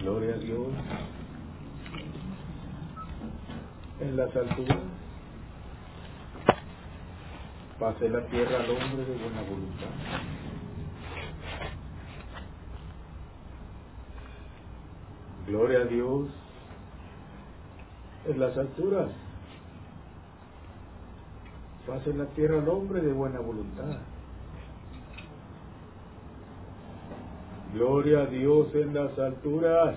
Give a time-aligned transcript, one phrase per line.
[0.00, 0.68] Gloria a Dios.
[4.00, 4.78] En las alturas.
[7.78, 9.86] Pase la tierra al hombre de buena voluntad.
[15.46, 16.30] Gloria a Dios.
[18.26, 19.10] En las alturas.
[21.86, 23.98] Pase la tierra al hombre de buena voluntad.
[27.72, 29.96] Gloria a Dios en las alturas.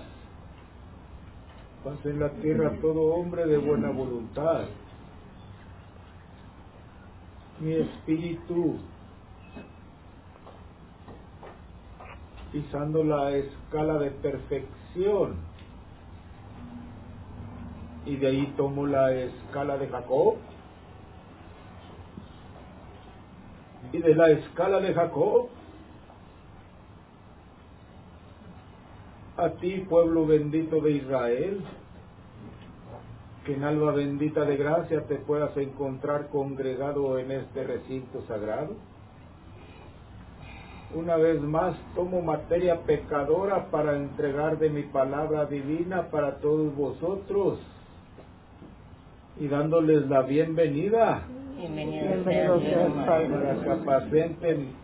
[1.82, 4.66] Pase en la tierra todo hombre de buena voluntad.
[7.58, 8.76] Mi espíritu,
[12.52, 15.34] pisando la escala de perfección.
[18.06, 20.36] Y de ahí tomo la escala de Jacob.
[23.92, 25.48] Y de la escala de Jacob
[29.44, 31.60] a ti, pueblo bendito de Israel,
[33.44, 38.74] que en alba bendita de gracia te puedas encontrar congregado en este recinto sagrado.
[40.94, 47.58] Una vez más tomo materia pecadora para entregar de mi palabra divina para todos vosotros
[49.38, 51.22] y dándoles la bienvenida.
[51.56, 52.62] Bienvenidos
[53.04, 54.83] para que apacenten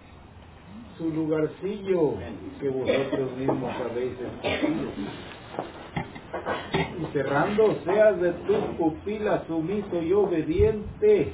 [1.00, 2.14] su lugarcillo
[2.60, 4.90] que vosotros mismos habéis escogido.
[7.00, 11.32] Y cerrando seas de tus pupilas sumiso y obediente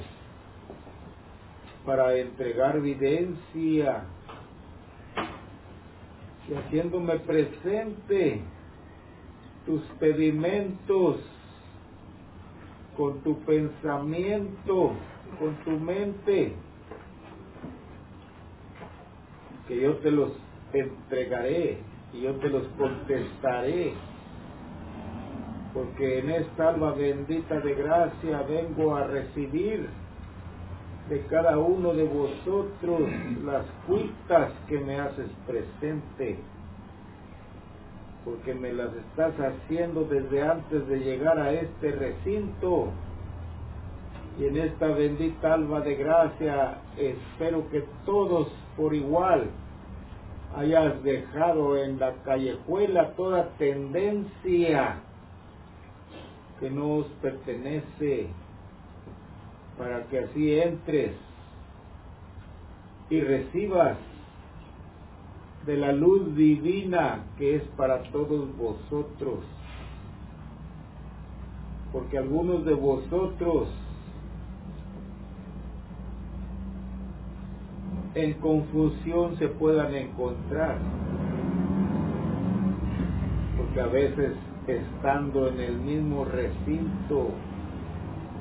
[1.85, 4.05] para entregar evidencia
[6.49, 8.39] y haciéndome presente
[9.65, 11.17] tus pedimentos
[12.95, 14.93] con tu pensamiento,
[15.37, 16.55] con tu mente
[19.67, 20.31] que yo te los
[20.73, 21.79] entregaré
[22.13, 23.93] y yo te los contestaré.
[25.73, 29.89] Porque en esta alma bendita de gracia vengo a recibir
[31.09, 33.01] de cada uno de vosotros
[33.45, 36.39] las cuitas que me haces presente.
[38.25, 42.89] Porque me las estás haciendo desde antes de llegar a este recinto.
[44.39, 49.49] Y en esta bendita alma de gracia espero que todos por igual
[50.55, 54.99] hayas dejado en la callejuela toda tendencia
[56.59, 58.27] que no os pertenece
[59.77, 61.13] para que así entres
[63.09, 63.97] y recibas
[65.65, 69.39] de la luz divina que es para todos vosotros.
[71.91, 73.69] Porque algunos de vosotros
[78.17, 80.79] en confusión se puedan encontrar.
[83.55, 84.33] Porque a veces
[84.65, 87.29] estando en el mismo recinto,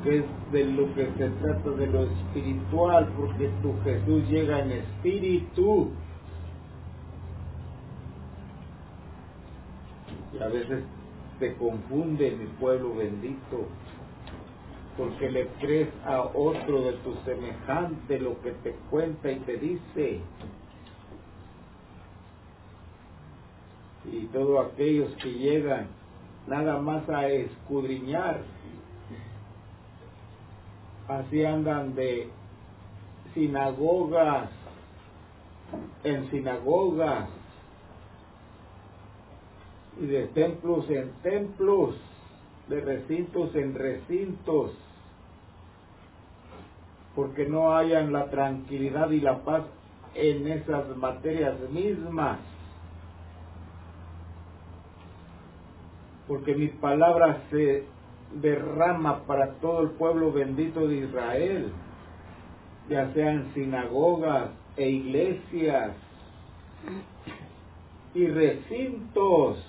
[0.02, 4.72] que es de lo que se trata de lo espiritual, porque tu Jesús llega en
[4.72, 5.90] espíritu.
[10.32, 10.84] Y a veces
[11.38, 13.66] se confunde mi pueblo bendito
[14.96, 20.20] porque le crees a otro de tu semejante lo que te cuenta y te dice.
[24.10, 25.88] Y todos aquellos que llegan
[26.46, 28.40] nada más a escudriñar,
[31.08, 32.30] así andan de
[33.34, 34.48] sinagogas
[36.04, 37.28] en sinagogas
[40.00, 41.96] y de templos en templos,
[42.68, 44.72] de recintos en recintos
[47.16, 49.64] porque no hayan la tranquilidad y la paz
[50.14, 52.38] en esas materias mismas.
[56.28, 57.84] Porque mi palabra se
[58.34, 61.72] derrama para todo el pueblo bendito de Israel,
[62.90, 65.92] ya sean sinagogas e iglesias
[68.14, 69.64] y recintos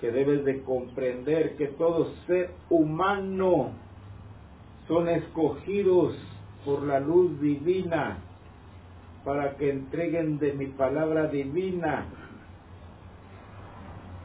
[0.00, 3.72] que debes de comprender que todo ser humano
[4.88, 6.14] son escogidos
[6.64, 8.16] por la luz divina
[9.24, 12.06] para que entreguen de mi palabra divina,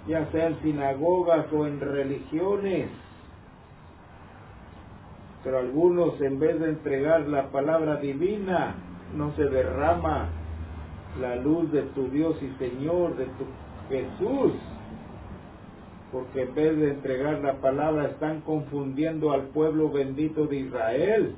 [0.07, 2.89] ya sea en sinagogas o en religiones.
[5.43, 8.75] Pero algunos en vez de entregar la palabra divina,
[9.15, 10.29] no se derrama
[11.19, 13.45] la luz de tu Dios y Señor, de tu
[13.89, 14.53] Jesús
[16.13, 21.35] porque en vez de entregar la palabra están confundiendo al pueblo bendito de Israel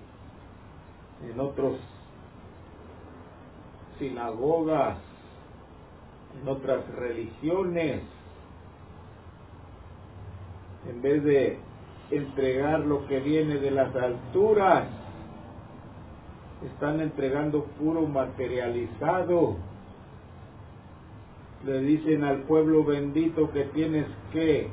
[1.27, 1.77] en otros
[3.97, 4.97] sinagogas
[6.41, 8.01] en otras religiones,
[10.89, 11.59] en vez de
[12.11, 14.87] entregar lo que viene de las alturas,
[16.65, 19.55] están entregando puro materializado.
[21.65, 24.69] Le dicen al pueblo bendito que tienes que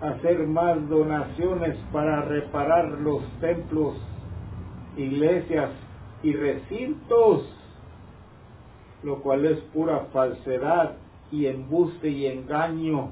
[0.00, 3.96] hacer más donaciones para reparar los templos,
[4.98, 5.70] iglesias
[6.22, 7.48] y recintos,
[9.02, 10.96] lo cual es pura falsedad
[11.32, 13.08] y embuste y engaño.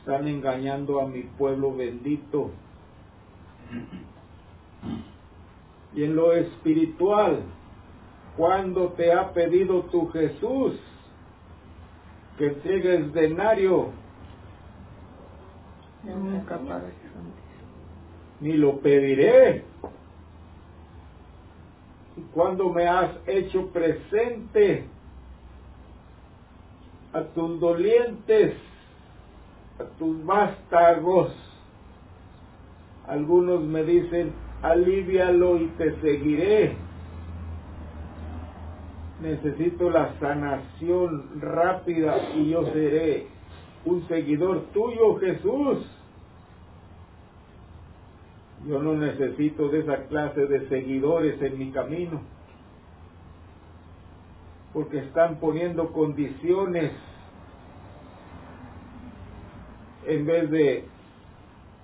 [0.00, 2.50] Están engañando a mi pueblo bendito.
[5.94, 7.42] Y en lo espiritual,
[8.36, 10.74] cuando te ha pedido tu Jesús
[12.38, 13.92] que entregues denario,
[16.02, 16.58] Nunca
[18.40, 19.64] ni lo pediré.
[22.16, 24.84] Y cuando me has hecho presente
[27.12, 28.54] a tus dolientes,
[29.80, 31.32] a tus vástagos,
[33.06, 34.32] algunos me dicen,
[34.62, 36.76] alivialo y te seguiré.
[39.24, 43.26] Necesito la sanación rápida y yo seré
[43.86, 45.78] un seguidor tuyo, Jesús.
[48.68, 52.20] Yo no necesito de esa clase de seguidores en mi camino,
[54.74, 56.92] porque están poniendo condiciones
[60.06, 60.84] en vez de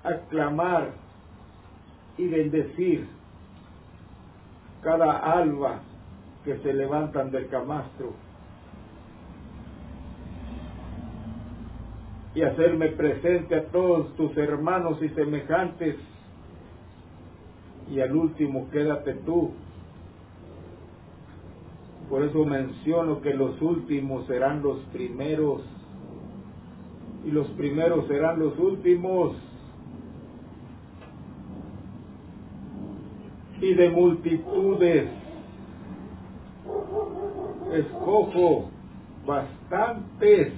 [0.04, 0.92] aclamar
[2.18, 3.08] y bendecir
[4.82, 5.80] cada alba
[6.44, 8.14] que se levantan del camastro
[12.34, 15.96] y hacerme presente a todos tus hermanos y semejantes
[17.90, 19.50] y al último quédate tú.
[22.08, 25.62] Por eso menciono que los últimos serán los primeros
[27.24, 29.36] y los primeros serán los últimos.
[33.60, 35.19] Y de multitudes
[37.72, 38.70] escojo
[39.26, 40.52] bastantes,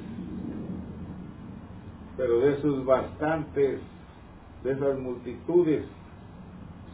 [2.17, 3.81] pero de esos bastantes,
[4.65, 5.85] de esas multitudes,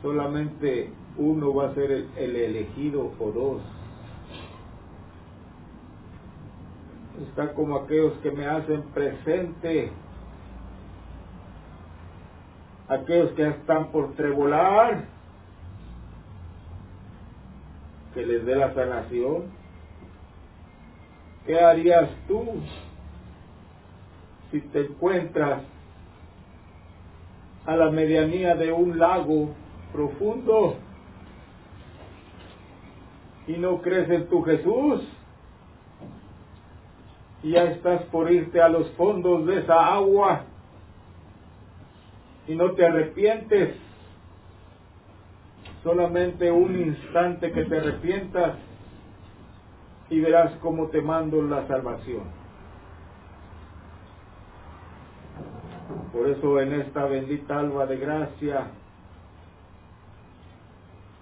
[0.03, 3.63] solamente uno va a ser el, el elegido o dos.
[7.29, 9.91] Está como aquellos que me hacen presente,
[12.89, 15.05] aquellos que están por trebolar,
[18.15, 19.58] que les dé la sanación.
[21.49, 22.45] ¿Qué harías tú
[24.51, 25.63] si te encuentras
[27.65, 29.55] a la medianía de un lago
[29.91, 30.77] profundo
[33.47, 35.09] y no crees en tu Jesús
[37.43, 40.43] y ya estás por irte a los fondos de esa agua
[42.47, 43.75] y no te arrepientes.
[45.83, 48.68] Solamente un instante que te arrepientas
[50.11, 52.25] y verás cómo te mando la salvación.
[56.13, 58.69] Por eso en esta bendita alba de gracia,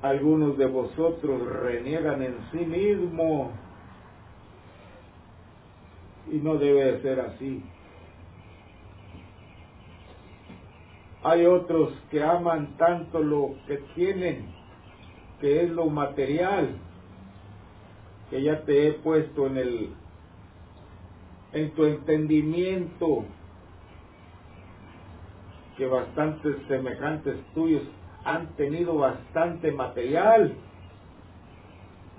[0.03, 3.51] algunos de vosotros reniegan en sí mismo
[6.31, 7.65] y no debe ser así.
[11.23, 14.47] Hay otros que aman tanto lo que tienen,
[15.41, 16.77] que es lo material,
[18.31, 19.91] que ya te he puesto en el
[21.53, 23.25] en tu entendimiento
[25.77, 27.83] que bastantes semejantes tuyos
[28.25, 30.55] han tenido bastante material,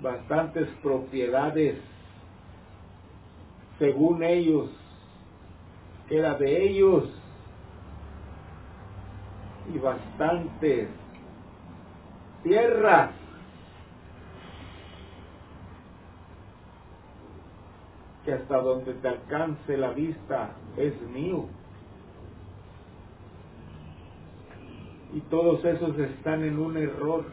[0.00, 1.78] bastantes propiedades,
[3.78, 4.70] según ellos,
[6.08, 7.04] que era de ellos,
[9.72, 10.88] y bastantes
[12.42, 13.10] tierras.
[18.32, 21.46] Hasta donde te alcance la vista es mío.
[25.14, 27.24] Y todos esos están en un error,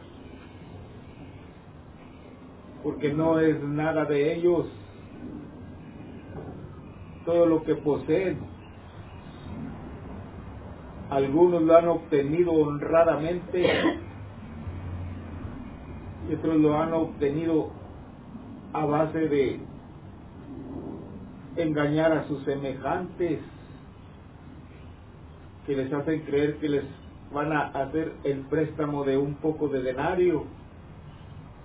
[2.82, 4.66] porque no es nada de ellos.
[7.24, 8.38] Todo lo que poseen,
[11.10, 13.66] algunos lo han obtenido honradamente
[16.28, 17.70] y otros lo han obtenido
[18.72, 19.65] a base de
[21.56, 23.40] engañar a sus semejantes
[25.66, 26.84] que les hacen creer que les
[27.32, 30.44] van a hacer el préstamo de un poco de denario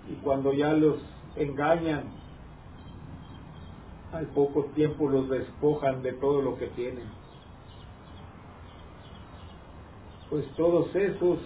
[0.10, 0.98] y cuando ya los
[1.36, 2.03] engañan
[4.12, 7.05] al poco tiempo los despojan de todo lo que tienen.
[10.29, 11.39] Pues todos esos,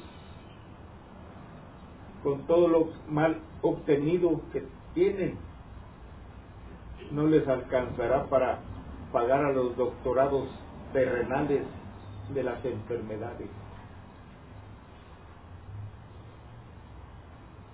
[2.24, 5.38] con todo lo mal obtenido que tienen,
[7.12, 8.60] no les alcanzará para
[9.12, 10.48] pagar a los doctorados
[10.94, 11.64] terrenales
[12.34, 13.50] de las enfermedades.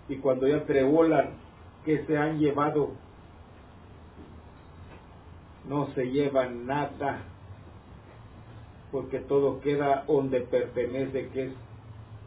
[0.07, 1.31] Y cuando ya trevolan
[1.85, 2.91] que se han llevado,
[5.67, 7.19] no se llevan nada,
[8.91, 11.53] porque todo queda donde pertenece, que es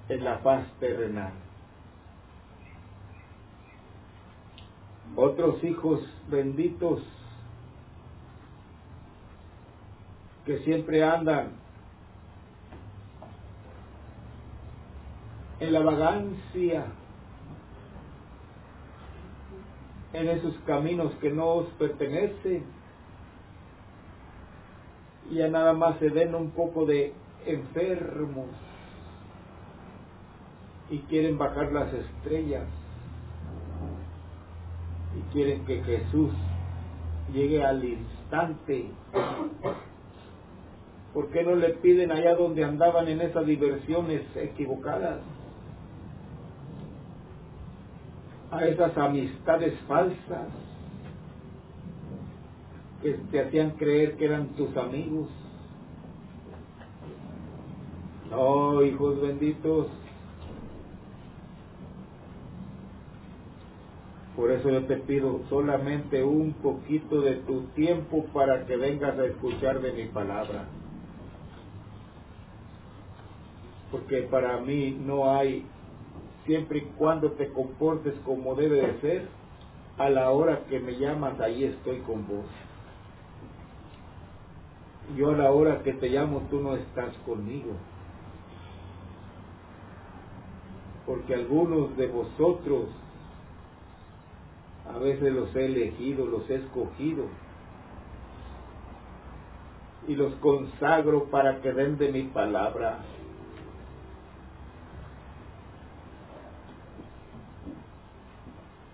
[0.08, 1.32] en la paz terrenal.
[5.16, 7.00] Otros hijos benditos
[10.44, 11.52] que siempre andan
[15.61, 16.87] en la vagancia,
[20.12, 22.64] en esos caminos que no os pertenecen.
[25.30, 27.12] Y ya nada más se ven un poco de
[27.47, 28.49] enfermos
[30.90, 32.64] y quieren bajar las estrellas
[35.35, 36.31] quieren que Jesús
[37.35, 38.87] llegue al instante.
[41.12, 45.21] ¿Por qué no le piden allá donde andaban en esas diversiones equivocadas?
[48.55, 50.49] a esas amistades falsas
[53.03, 55.29] que te hacían creer que eran tus amigos.
[58.31, 59.88] No, hijos benditos.
[64.37, 69.26] Por eso yo te pido solamente un poquito de tu tiempo para que vengas a
[69.26, 70.67] escuchar de mi palabra.
[73.93, 75.69] Porque para mí no hay
[76.47, 79.29] siempre y cuando te comportes como debe de ser,
[79.99, 82.47] a la hora que me llamas, ahí estoy con vos.
[85.17, 87.76] Yo a la hora que te llamo, tú no estás conmigo.
[91.07, 92.88] Porque algunos de vosotros,
[94.93, 97.26] a veces los he elegido, los he escogido,
[100.07, 102.99] y los consagro para que den de mi palabra.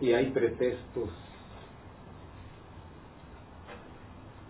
[0.00, 1.10] Y hay pretextos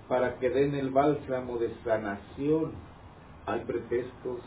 [0.09, 2.73] para que den el bálsamo de sanación,
[3.47, 4.41] hay pretextos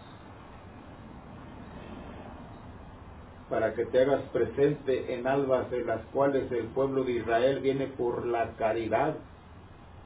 [3.54, 7.86] para que te hagas presente en albas en las cuales el pueblo de Israel viene
[7.86, 9.16] por la caridad,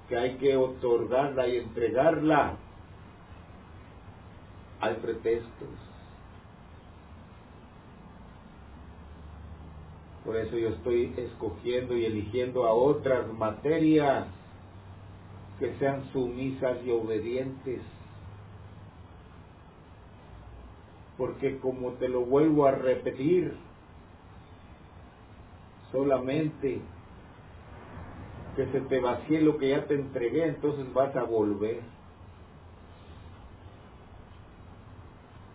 [0.10, 2.58] que hay que otorgarla y entregarla.
[4.82, 5.70] Hay pretextos.
[10.26, 14.28] Por eso yo estoy escogiendo y eligiendo a otras materias
[15.58, 17.80] que sean sumisas y obedientes.
[21.18, 23.56] Porque como te lo vuelvo a repetir,
[25.92, 26.82] solamente
[28.56, 31.82] que se te vacíe lo que ya te entregué, entonces vas a volver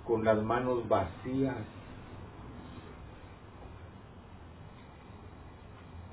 [0.05, 1.57] con las manos vacías.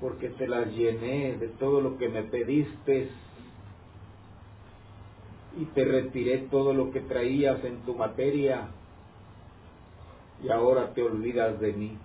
[0.00, 3.10] porque te las llené de todo lo que me pediste
[5.58, 8.68] y te retiré todo lo que traías en tu materia
[10.42, 11.98] y ahora te olvidas de mí.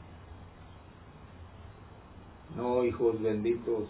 [2.55, 3.89] No, hijos benditos.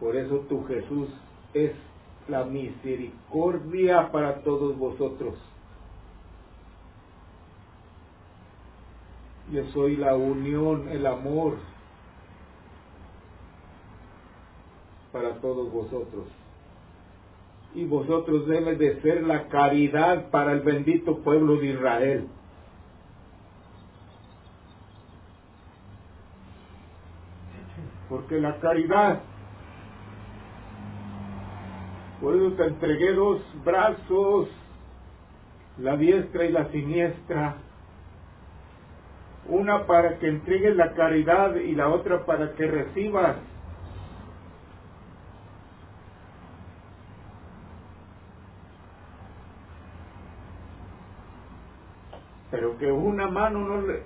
[0.00, 1.08] Por eso tu Jesús
[1.54, 1.72] es
[2.28, 5.34] la misericordia para todos vosotros.
[9.52, 11.56] Yo soy la unión, el amor
[15.12, 16.24] para todos vosotros.
[17.74, 22.28] Y vosotros debes de ser la caridad para el bendito pueblo de Israel.
[28.08, 29.20] Porque la caridad,
[32.20, 34.48] por eso te entregué dos brazos,
[35.78, 37.56] la diestra y la siniestra
[39.48, 43.36] una para que entregues la caridad y la otra para que recibas.
[52.84, 54.02] Pero que una mano no le,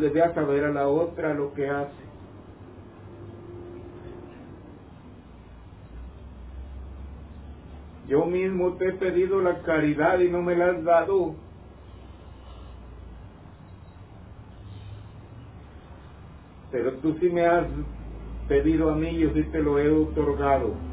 [0.00, 2.10] le dé a saber a la otra lo que hace.
[8.08, 11.36] Yo mismo te he pedido la caridad y no me la has dado.
[16.72, 17.66] pero tú sí me has
[18.48, 20.89] pedido a mí, yo sí te lo he otorgado.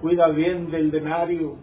[0.00, 1.56] Cuida bien del denario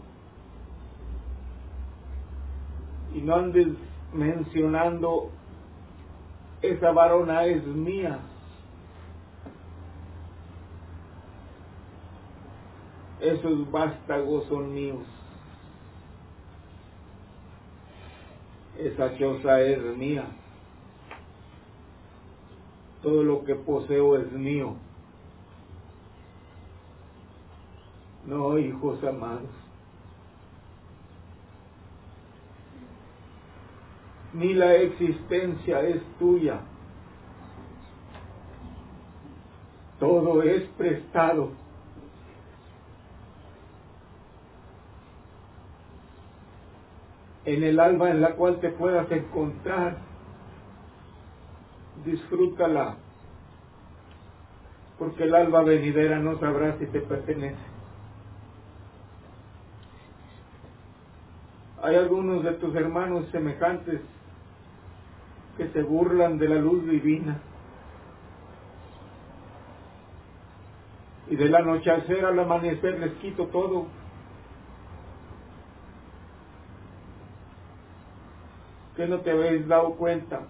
[3.14, 3.68] y no andes
[4.14, 5.32] mencionando
[6.62, 8.20] esa varona es mía.
[13.22, 15.04] Esos vástagos son míos.
[18.78, 20.26] Esa choza es mía.
[23.02, 24.76] Todo lo que poseo es mío.
[28.28, 29.50] No, hijos amados.
[34.34, 36.60] Ni la existencia es tuya.
[40.00, 41.52] Todo es prestado.
[47.46, 50.00] En el alma en la cual te puedas encontrar,
[52.04, 52.96] disfrútala,
[54.98, 57.75] porque el alma venidera no sabrá si te pertenece.
[61.86, 64.02] Hay algunos de tus hermanos semejantes
[65.56, 67.40] que se burlan de la luz divina.
[71.30, 73.86] Y del anochecer al amanecer les quito todo.
[78.96, 80.44] que no te habéis dado cuenta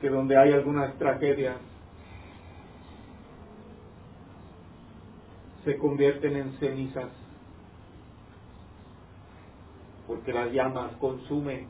[0.00, 1.56] que donde hay algunas tragedias
[5.64, 7.23] se convierten en cenizas?
[10.06, 11.66] Porque las llamas consumen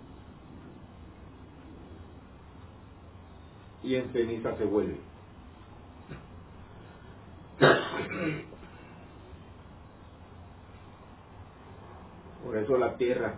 [3.82, 4.98] y en ceniza se vuelve.
[12.44, 13.34] Por eso la tierra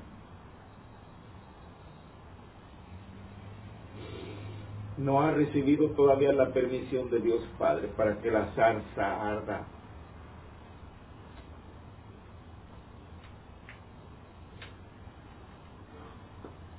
[4.99, 9.66] no ha recibido todavía la permisión de Dios Padre para que la zarza arda.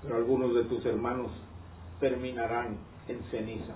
[0.07, 1.27] Pero algunos de tus hermanos
[1.99, 2.77] terminarán
[3.09, 3.73] en ceniza.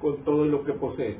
[0.00, 1.18] Con todo lo que poseen.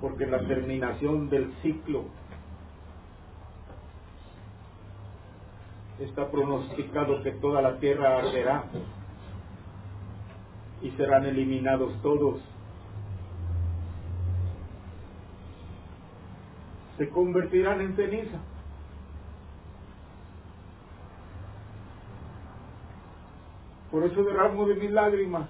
[0.00, 2.04] Porque la terminación del ciclo
[6.00, 8.64] está pronosticado que toda la tierra arderá
[10.80, 12.40] y serán eliminados todos
[17.02, 18.38] se convertirán en ceniza.
[23.90, 25.48] Por eso derramo de mis lágrimas,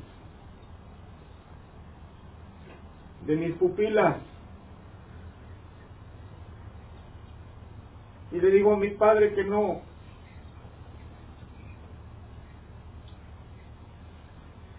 [3.27, 4.17] de mis pupilas.
[8.31, 9.83] Y le digo a mi padre que no,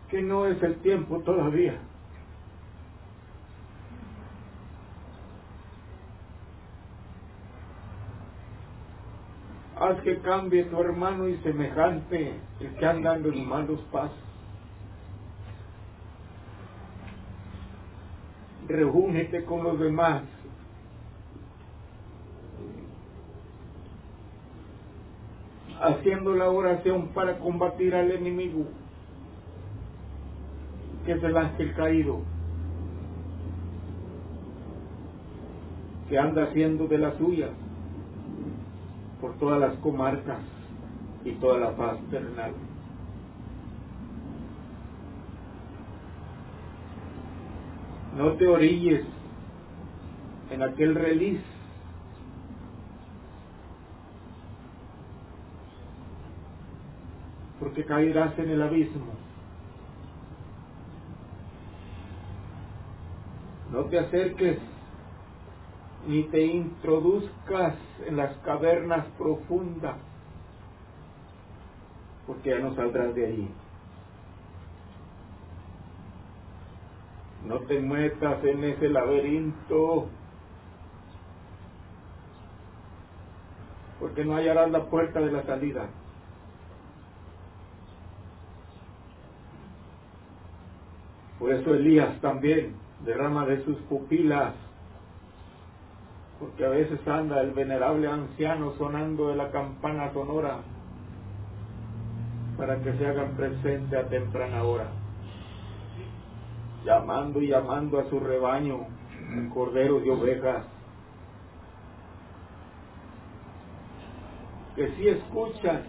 [0.10, 1.80] que no es el tiempo todavía.
[9.84, 14.18] Haz que cambie tu hermano y semejante el que anda en los malos pasos.
[18.68, 20.24] Reúnete con los demás.
[25.82, 28.66] Haciendo la oración para combatir al enemigo,
[31.06, 32.22] que es el ángel caído,
[36.08, 37.50] que anda haciendo de la suya
[39.24, 40.42] por todas las comarcas
[41.24, 42.54] y toda la paz terrenal.
[48.18, 49.06] No te orilles
[50.52, 51.40] en aquel reliz
[57.62, 59.14] porque caerás en el abismo.
[63.72, 64.73] No te acerques
[66.08, 69.96] ni te introduzcas en las cavernas profundas,
[72.28, 73.50] porque ya no saldrás de ahí.
[77.46, 80.08] No te metas en ese laberinto,
[84.00, 85.90] porque no hallarás la puerta de la salida.
[91.40, 94.54] Por eso Elías también derrama de sus pupilas
[96.44, 100.58] porque a veces anda el venerable anciano sonando de la campana sonora
[102.58, 104.88] para que se hagan presente a temprana hora,
[106.84, 108.88] llamando y llamando a su rebaño
[109.54, 110.66] corderos y ovejas,
[114.76, 115.84] que sí escuchan,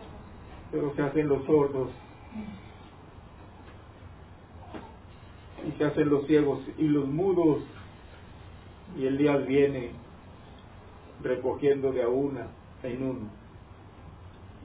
[0.70, 1.88] pero se hacen los sordos
[5.66, 7.58] y se hacen los ciegos y los mudos
[8.96, 10.03] y el día viene
[11.22, 12.46] recogiendo de a una
[12.82, 13.28] en uno,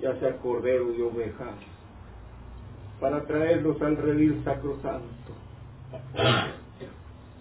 [0.02, 1.56] ya sea corderos y ovejas,
[3.00, 5.34] para traerlos al redil sacrosanto.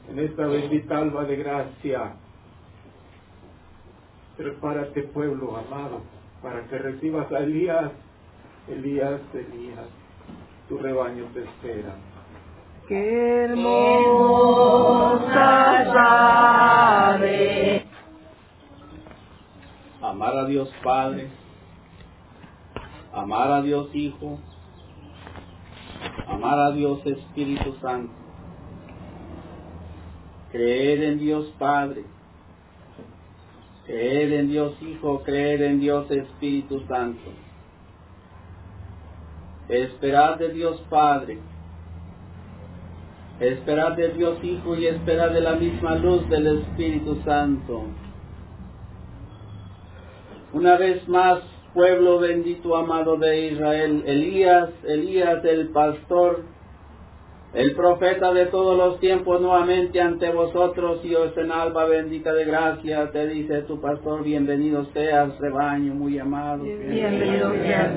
[0.08, 2.14] En esta bendita alba de gracia,
[4.36, 6.02] prepárate pueblo amado,
[6.42, 7.90] para que recibas a Elías,
[8.68, 9.88] Elías, Elías,
[10.68, 11.94] tu rebaño te espera.
[12.86, 14.98] Qué hermosa.
[20.18, 21.28] Amar a Dios Padre,
[23.12, 24.40] amar a Dios Hijo,
[26.26, 28.12] amar a Dios Espíritu Santo,
[30.50, 32.02] creer en Dios Padre,
[33.86, 37.30] creer en Dios Hijo, creer en Dios Espíritu Santo,
[39.68, 41.38] esperar de Dios Padre,
[43.38, 47.84] esperar de Dios Hijo y esperar de la misma luz del Espíritu Santo.
[50.52, 51.40] Una vez más,
[51.74, 56.42] pueblo bendito amado de Israel, Elías, Elías el pastor,
[57.52, 62.46] el profeta de todos los tiempos nuevamente ante vosotros y os en alba bendita de
[62.46, 66.64] gracia, te dice tu pastor, bienvenido seas, rebaño muy amado.
[66.64, 67.90] Bienvenido seas,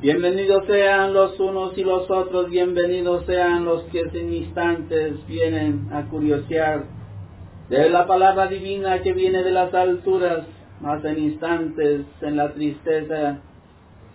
[0.00, 6.04] Bienvenidos sean los unos y los otros, bienvenidos sean los que en instantes vienen a
[6.04, 6.84] curiosear
[7.68, 10.46] de la palabra divina que viene de las alturas,
[10.80, 13.38] más en instantes en la tristeza.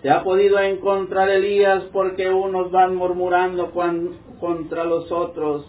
[0.02, 3.71] Se ha podido encontrar Elías porque unos van murmurando
[4.39, 5.65] contra los otros.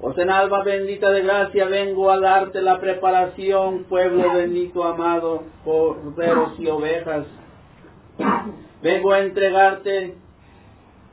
[0.00, 6.58] Os en alba bendita de gracia vengo a darte la preparación, pueblo bendito amado, corderos
[6.58, 7.26] y ovejas
[8.82, 10.14] Vengo a entregarte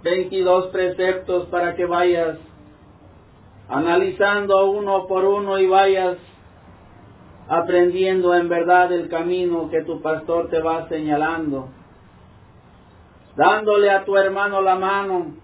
[0.04, 2.38] 22 preceptos para que vayas
[3.70, 6.18] analizando uno por uno y vayas
[7.48, 11.70] aprendiendo en verdad el camino que tu pastor te va señalando,
[13.36, 15.36] dándole a tu hermano la mano.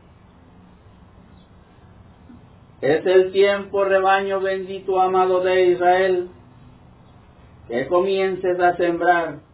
[2.82, 6.30] Es el tiempo, rebaño bendito, amado de Israel,
[7.68, 9.52] que comiences a sembrar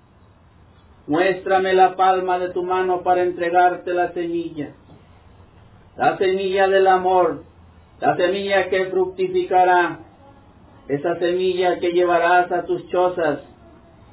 [1.08, 4.74] Muéstrame la palma de tu mano para entregarte la semilla.
[5.96, 7.44] La semilla del amor,
[8.02, 10.00] la semilla que fructificará,
[10.88, 13.40] esa semilla que llevarás a tus chozas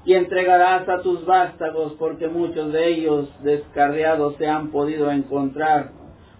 [0.04, 5.92] y entregarás a tus vástagos, porque muchos de ellos descarriados se han podido encontrar.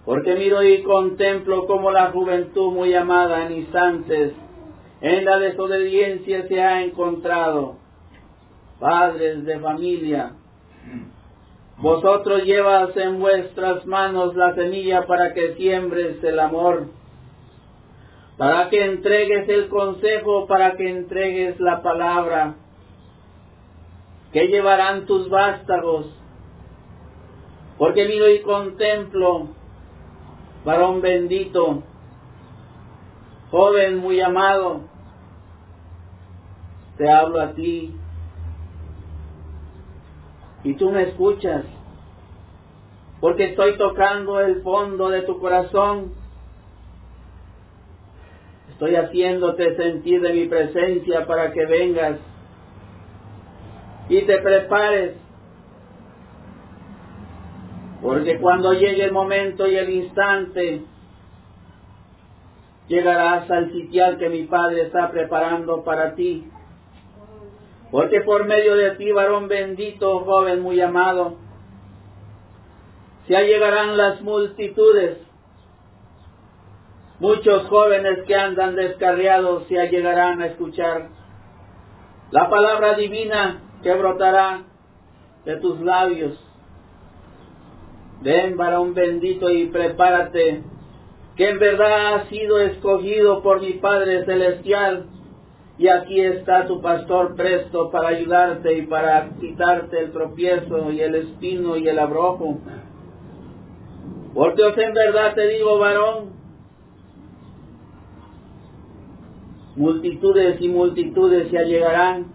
[0.05, 4.35] Porque miro y contemplo como la juventud muy amada en instantes
[5.05, 7.77] en la desobediencia se ha encontrado.
[8.81, 10.33] Padres de familia,
[11.77, 16.87] vosotros llevas en vuestras manos la semilla para que siembres el amor,
[18.37, 22.55] para que entregues el consejo, para que entregues la palabra,
[24.33, 26.07] que llevarán tus vástagos.
[27.79, 29.49] Porque miro y contemplo,
[30.65, 31.83] varón bendito,
[33.51, 34.83] joven muy amado,
[36.97, 37.95] te hablo a ti,
[40.65, 41.65] y tú me escuchas,
[43.21, 46.15] porque estoy tocando el fondo de tu corazón,
[48.75, 52.19] estoy haciéndote sentir de mi presencia para que vengas
[54.09, 55.17] y te prepares,
[58.03, 60.83] porque cuando llegue el momento y el instante,
[62.87, 66.47] llegarás al sitial que mi Padre está preparando para ti
[67.95, 71.37] porque por medio de ti, varón bendito, joven muy amado,
[73.29, 75.19] se allegarán las multitudes.
[77.25, 81.09] Muchos jóvenes que andan descarriados se allegarán a escuchar
[82.31, 84.65] la palabra divina que brotará
[85.47, 86.39] de tus labios.
[88.21, 90.65] Ven, varón bendito, y prepárate,
[91.35, 95.07] que en verdad has sido escogido por mi Padre Celestial
[95.79, 101.15] y aquí está tu pastor presto para ayudarte y para quitarte el tropiezo y el
[101.15, 102.59] espino y el abrojo.
[104.35, 106.44] Porque en verdad te digo, varón,
[109.77, 112.27] multitudes y multitudes se allegarán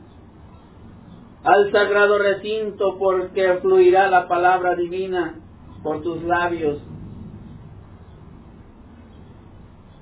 [1.43, 5.36] al sagrado recinto porque fluirá la palabra divina
[5.82, 6.80] por tus labios.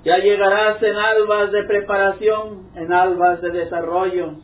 [0.04, 4.36] Ya llegarás en albas de preparación, en albas de desarrollo,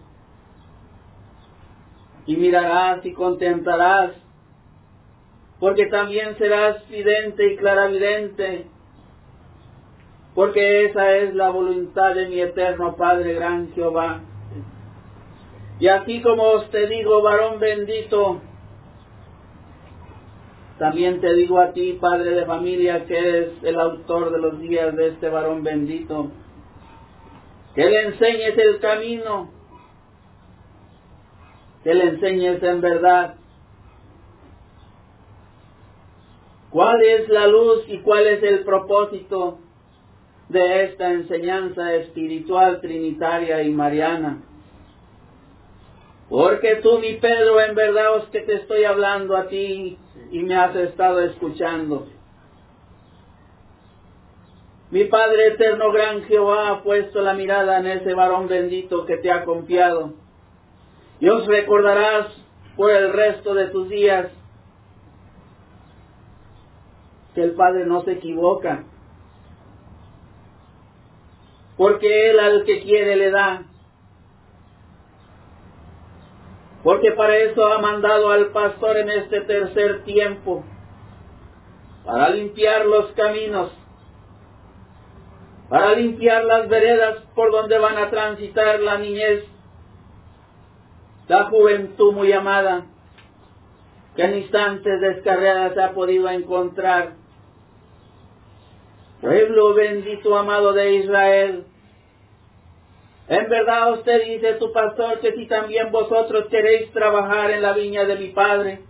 [2.26, 4.12] y mirarás y contemplarás,
[5.60, 8.68] porque también serás vidente y claravidente,
[10.36, 14.22] porque esa es la voluntad de mi eterno Padre Gran Jehová.
[15.80, 18.42] Y así como os te digo, varón bendito,
[20.78, 24.96] también te digo a ti, padre de familia, que eres el autor de los días
[24.96, 26.32] de este varón bendito,
[27.76, 29.52] que le enseñes el camino,
[31.84, 33.36] que le enseñes en verdad
[36.70, 39.60] cuál es la luz y cuál es el propósito
[40.50, 44.42] de esta enseñanza espiritual trinitaria y mariana.
[46.30, 49.98] Porque tú, mi Pedro, en verdad es que te estoy hablando a ti
[50.32, 52.08] y me has estado escuchando.
[54.90, 59.32] Mi Padre eterno, gran Jehová, ha puesto la mirada en ese varón bendito que te
[59.32, 60.14] ha confiado.
[61.20, 62.28] Y os recordarás
[62.76, 64.32] por el resto de tus días
[67.34, 68.84] que el Padre no se equivoca.
[71.78, 73.66] Porque Él al que quiere le da
[76.84, 80.66] porque para eso ha mandado al pastor en este tercer tiempo,
[82.04, 83.72] para limpiar los caminos,
[85.70, 89.46] para limpiar las veredas por donde van a transitar la niñez,
[91.30, 92.86] la juventud muy amada,
[94.18, 97.23] que en instantes descarriadas ha podido encontrar.
[99.24, 101.64] Pueblo bendito amado de Israel,
[103.30, 108.04] en verdad usted dice tu pastor que si también vosotros queréis trabajar en la viña
[108.04, 108.82] de mi Padre,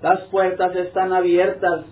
[0.00, 1.86] las puertas están abiertas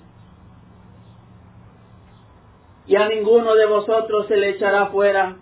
[2.87, 5.39] y a ninguno de vosotros se le echará fuera,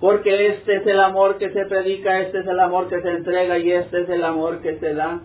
[0.00, 3.58] porque este es el amor que se predica, este es el amor que se entrega
[3.58, 5.20] y este es el amor que se da.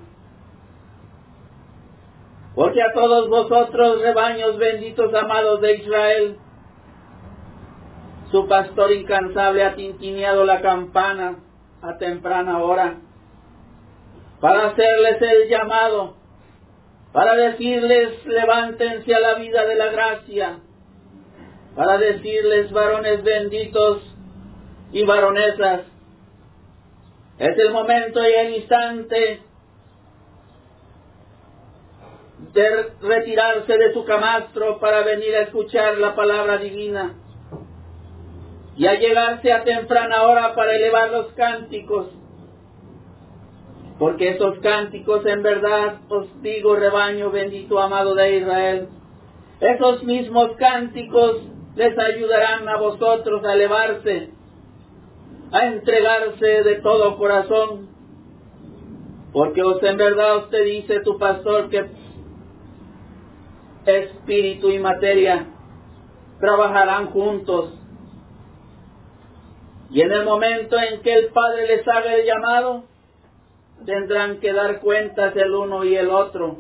[2.55, 6.37] Porque a todos vosotros, rebaños benditos amados de Israel,
[8.31, 11.39] su pastor incansable ha tintineado la campana
[11.81, 12.97] a temprana hora
[14.39, 16.15] para hacerles el llamado,
[17.11, 20.59] para decirles levántense a la vida de la gracia,
[21.75, 24.01] para decirles varones benditos
[24.91, 25.81] y varonesas.
[27.39, 29.41] Es el momento y el instante
[32.53, 37.15] de retirarse de su camastro para venir a escuchar la palabra divina
[38.75, 42.07] y a llegarse a temprana hora para elevar los cánticos.
[43.97, 48.87] Porque esos cánticos en verdad os digo, rebaño bendito amado de Israel,
[49.59, 51.41] esos mismos cánticos
[51.75, 54.29] les ayudarán a vosotros a elevarse,
[55.51, 57.89] a entregarse de todo corazón.
[59.31, 62.02] Porque os en verdad usted dice tu pastor que
[63.85, 65.45] espíritu y materia
[66.39, 67.73] trabajarán juntos
[69.93, 72.83] y en el momento en que el Padre les haga el llamado,
[73.85, 76.57] tendrán que dar cuentas el uno y el otro.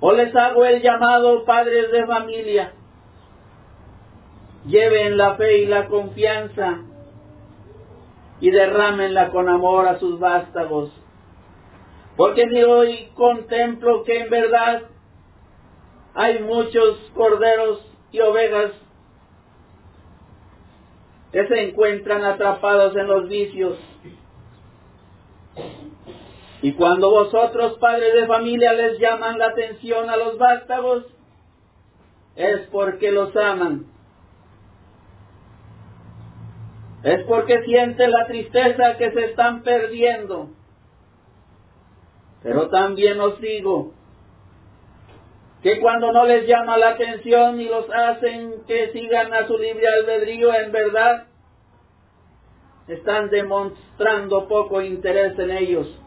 [0.00, 2.72] O les hago el llamado, padres de familia,
[4.66, 6.80] lleven la fe y la confianza
[8.40, 10.90] y derrámenla con amor a sus vástagos.
[12.16, 14.82] Porque ni hoy contemplo que en verdad
[16.14, 18.72] hay muchos corderos y ovejas
[21.32, 23.78] que se encuentran atrapados en los vicios.
[26.60, 31.06] Y cuando vosotros, padres de familia, les llaman la atención a los vástagos,
[32.36, 33.86] es porque los aman.
[37.02, 40.50] Es porque sienten la tristeza que se están perdiendo.
[42.42, 43.92] Pero también os digo
[45.62, 49.86] que cuando no les llama la atención y los hacen que sigan a su libre
[49.86, 51.26] albedrío, en verdad
[52.88, 55.98] están demostrando poco interés en ellos.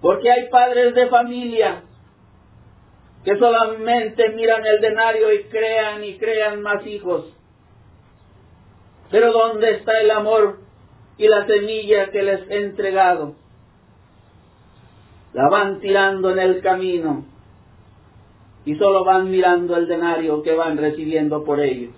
[0.00, 1.82] Porque hay padres de familia
[3.24, 7.26] que solamente miran el denario y crean y crean más hijos.
[9.10, 10.65] Pero ¿dónde está el amor
[11.18, 13.34] y la semilla que les he entregado?
[15.36, 17.26] la van tirando en el camino
[18.64, 21.92] y solo van mirando el denario que van recibiendo por ellos.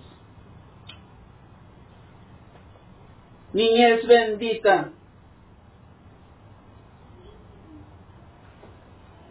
[3.53, 4.89] Niñez bendita,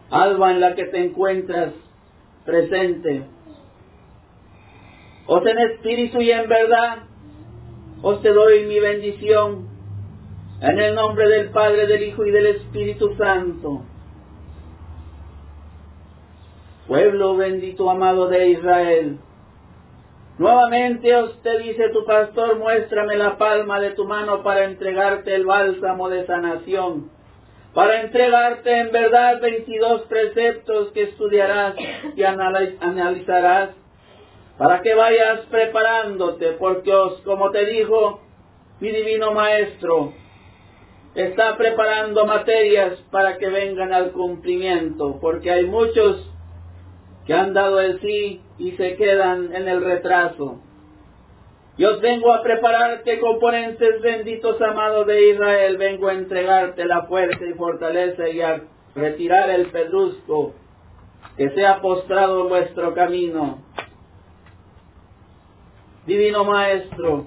[0.09, 1.75] alba en la que te encuentras
[2.47, 3.27] presente.
[5.27, 7.03] Os en espíritu y en verdad,
[8.01, 9.68] os te doy mi bendición
[10.61, 13.83] en el nombre del Padre, del Hijo y del Espíritu Santo.
[16.87, 19.19] Pueblo bendito amado de Israel,
[20.39, 25.45] nuevamente os te dice tu pastor, muéstrame la palma de tu mano para entregarte el
[25.45, 27.19] bálsamo de sanación
[27.79, 31.77] para entregarte en verdad 22 preceptos que estudiarás
[32.17, 33.71] y analizarás,
[34.57, 38.21] para que vayas preparándote, porque os, como te dijo
[38.81, 40.13] mi divino Maestro,
[41.19, 46.25] está preparando materias para que vengan al cumplimiento, porque hay muchos
[47.27, 50.61] que han dado el sí y se quedan en el retraso.
[51.77, 57.55] Yo vengo a prepararte componentes benditos amados de Israel, vengo a entregarte la fuerza y
[57.55, 58.63] fortaleza y a
[58.95, 60.55] retirar el pedrusco
[61.37, 63.65] que sea postrado en vuestro camino.
[66.07, 67.27] Divino Maestro,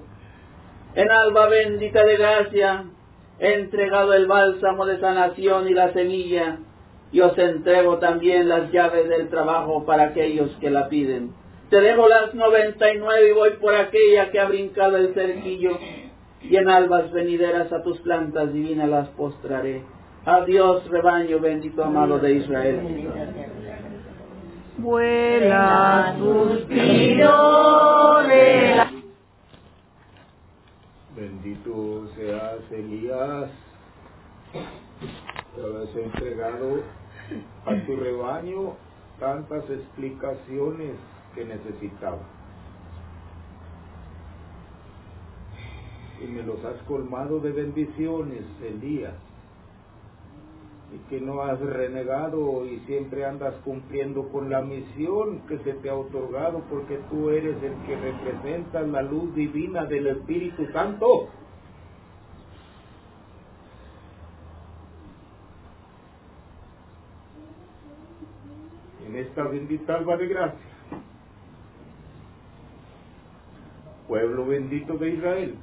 [0.94, 2.86] en alba bendita de gracia,
[3.42, 6.58] he entregado el bálsamo de sanación y la semilla,
[7.10, 11.32] y os entrego también las llaves del trabajo para aquellos que la piden.
[11.68, 15.76] Te dejo las noventa y nueve y voy por aquella que ha brincado el cerquillo,
[16.40, 19.82] y en albas venideras a tus plantas divinas las postraré.
[20.24, 22.78] Adiós, rebaño bendito amado de Israel.
[24.78, 25.81] Vuela
[32.72, 33.50] Elías,
[34.52, 36.82] que has entregado
[37.66, 38.74] a tu rebaño
[39.20, 40.96] tantas explicaciones
[41.34, 42.18] que necesitaba.
[46.20, 49.14] Y me los has colmado de bendiciones, Elías.
[50.94, 55.88] Y que no has renegado y siempre andas cumpliendo con la misión que se te
[55.88, 61.28] ha otorgado porque tú eres el que representa la luz divina del Espíritu Santo.
[69.12, 70.72] En esta bendita alba de gracia
[74.06, 75.54] pueblo bendito de Israel.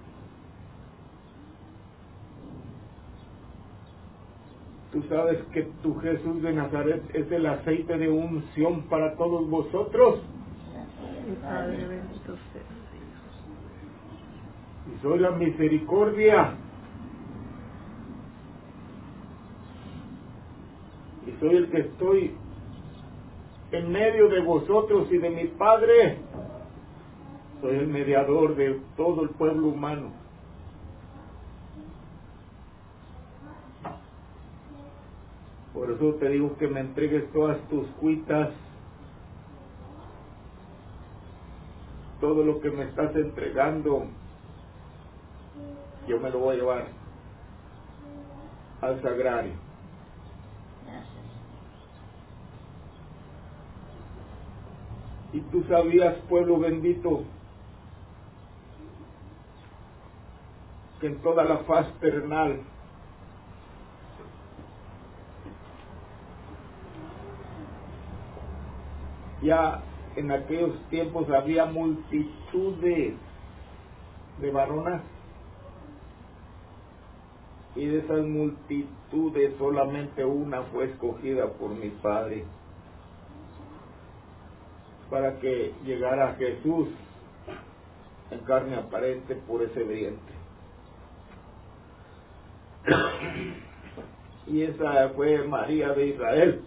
[4.92, 10.22] Tú sabes que tu Jesús de Nazaret es el aceite de unción para todos vosotros.
[14.88, 16.56] Y soy la misericordia.
[21.28, 22.36] Y soy el que estoy
[23.72, 26.18] en medio de vosotros y de mi Padre
[27.62, 30.12] soy el mediador de todo el pueblo humano.
[35.74, 38.50] Por eso te digo que me entregues todas tus cuitas,
[42.20, 44.06] todo lo que me estás entregando,
[46.08, 46.88] yo me lo voy a llevar
[48.82, 49.69] al sagrario.
[55.32, 57.24] Y tú sabías, pueblo bendito,
[61.00, 62.62] que en toda la faz terrenal
[69.42, 69.82] ya
[70.16, 73.14] en aquellos tiempos había multitudes
[74.42, 75.02] de varonas
[77.76, 82.46] y de esas multitudes solamente una fue escogida por mi padre
[85.10, 86.90] para que llegara Jesús
[88.32, 90.36] en carne aparente por ese vientre.
[94.48, 96.62] y esa fue María de Israel.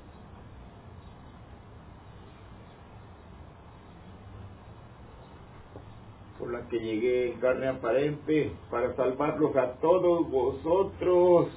[6.38, 11.50] por la que llegué en carne aparente para salvarlos a todos vosotros.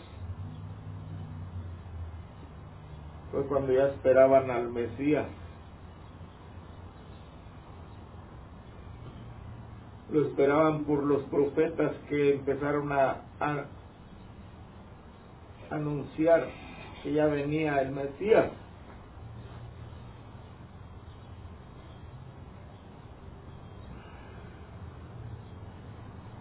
[3.32, 5.26] Fue cuando ya esperaban al Mesías.
[10.16, 13.66] Lo esperaban por los profetas que empezaron a, a
[15.70, 16.48] anunciar
[17.04, 18.50] que ya venía el Mesías.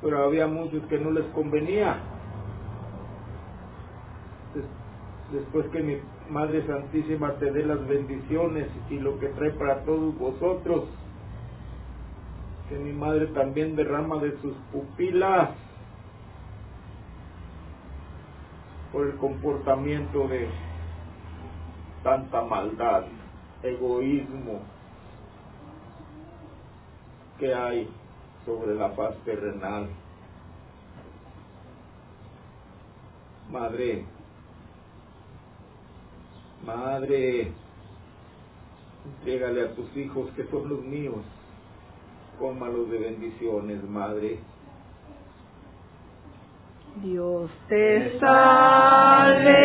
[0.01, 1.97] Pero había muchos que no les convenía.
[5.33, 5.97] Después que mi
[6.31, 10.85] Madre Santísima te dé las bendiciones y lo que trae para todos vosotros,
[12.69, 15.51] que mi Madre también derrama de sus pupilas
[18.93, 20.49] por el comportamiento de,
[22.05, 23.05] tanta maldad,
[23.63, 24.61] egoísmo
[27.39, 27.89] que hay
[28.45, 29.89] sobre la paz terrenal.
[33.51, 34.05] Madre,
[36.65, 37.53] Madre,
[39.05, 41.23] entrégale a tus hijos que son los míos,
[42.39, 44.39] cómalos de bendiciones, Madre.
[47.03, 49.65] Dios te salve.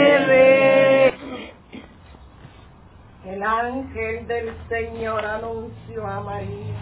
[3.26, 6.76] El ángel del Señor anunció a María.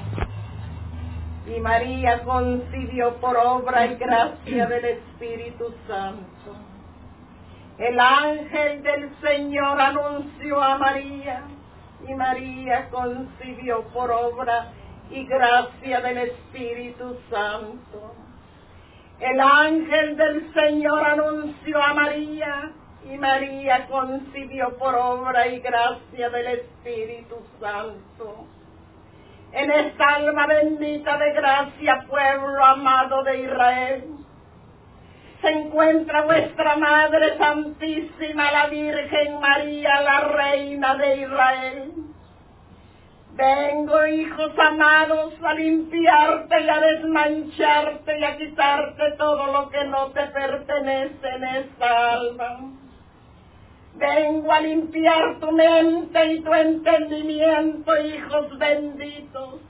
[1.47, 6.55] Y María concibió por obra y gracia del Espíritu Santo.
[7.77, 11.43] El ángel del Señor anunció a María.
[12.07, 14.86] Y María concibió por obra y
[15.27, 18.15] gracia del Espíritu Santo.
[19.19, 22.71] El ángel del Señor anunció a María
[23.11, 28.45] y María concibió por obra y gracia del Espíritu Santo.
[29.53, 34.03] En esta alma bendita de gracia, pueblo amado de Israel,
[35.41, 41.96] se encuentra vuestra Madre Santísima, la Virgen María, la Reina de Israel
[43.37, 50.07] Vengo, hijos amados, a limpiarte y a desmancharte y a quitarte todo lo que no
[50.07, 52.71] te pertenece en esta alma.
[53.93, 59.61] Vengo a limpiar tu mente y tu entendimiento, hijos benditos.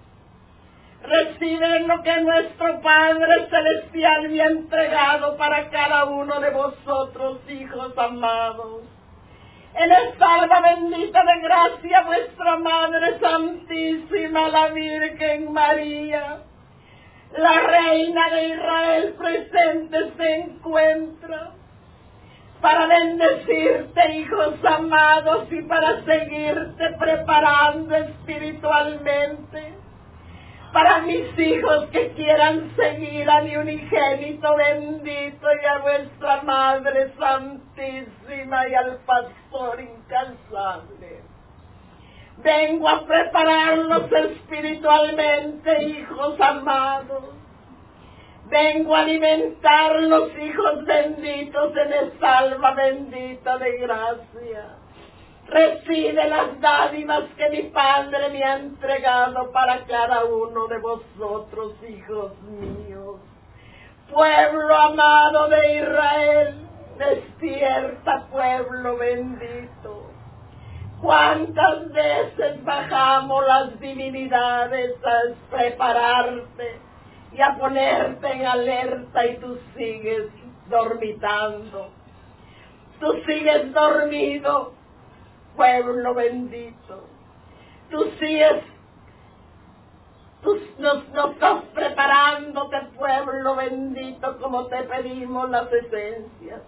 [1.03, 7.97] Recibe lo que nuestro Padre Celestial me ha entregado para cada uno de vosotros, hijos
[7.97, 8.96] amados
[9.77, 16.39] en esta alma bendita de gracia vuestra Madre Santísima, la Virgen María,
[17.37, 21.51] la Reina de Israel presente se encuentra
[22.59, 29.76] para bendecirte, hijos amados, y para seguirte preparando espiritualmente
[30.77, 38.67] para mis hijos que quieran seguir a mi unigénito bendito y a vuestra Madre Santísima
[38.67, 41.23] y al Pastor incansable.
[42.43, 47.23] Vengo a prepararlos espiritualmente, hijos amados.
[48.45, 54.77] Vengo a alimentar los hijos benditos en esta alma bendita de gracia
[55.49, 62.33] Recibe las dádivas que mi Padre me ha entregado para cada uno de vosotros, hijos
[62.41, 63.21] míos.
[64.11, 66.55] Pueblo amado de Israel,
[66.97, 70.11] despierta, pueblo bendito.
[71.01, 76.79] ¿Cuántas veces bajamos las divinidades a prepararte
[77.31, 80.27] y a ponerte en alerta y tú sigues
[80.69, 81.89] dormitando?
[82.99, 84.76] Tú sigues dormido
[85.57, 87.03] pueblo bendito.
[87.89, 88.63] Tú sigues,
[90.43, 96.61] tú nos, nos estás preparándote, pueblo bendito, como te pedimos las esencias.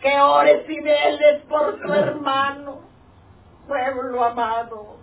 [0.00, 2.80] Que ores y veles por tu hermano,
[3.68, 4.96] pueblo amado.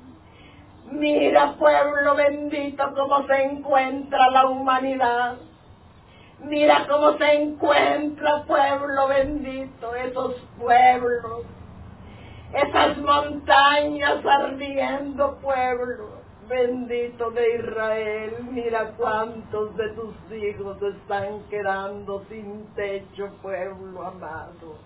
[0.91, 5.37] Mira, pueblo bendito, cómo se encuentra la humanidad.
[6.39, 11.45] Mira cómo se encuentra, pueblo bendito, esos pueblos
[12.53, 22.67] esas montañas ardiendo pueblo bendito de Israel, mira cuántos de tus hijos están quedando sin
[22.75, 24.77] techo, pueblo amado.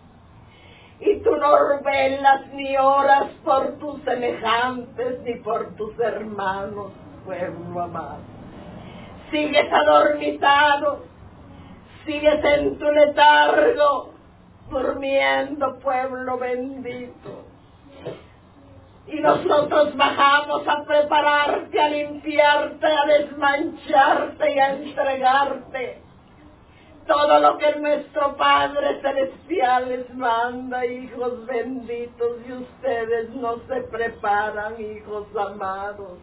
[0.99, 6.93] Y tú no velas ni oras por tus semejantes ni por tus hermanos,
[7.25, 8.21] pueblo amado.
[9.29, 11.03] Sigues adormitado,
[12.05, 14.13] sigues en tu letargo,
[14.69, 17.46] durmiendo, pueblo bendito
[19.07, 26.07] y nosotros bajamos a prepararte, a limpiarte, a desmancharte y a entregarte
[27.07, 34.79] todo lo que nuestro Padre Celestial les manda, hijos benditos, y ustedes no se preparan,
[34.79, 36.19] hijos amados.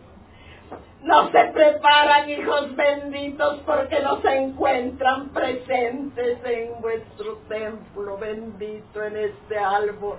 [1.03, 9.17] No se preparan, hijos benditos, porque no se encuentran presentes en vuestro templo bendito, en
[9.17, 10.19] este árbol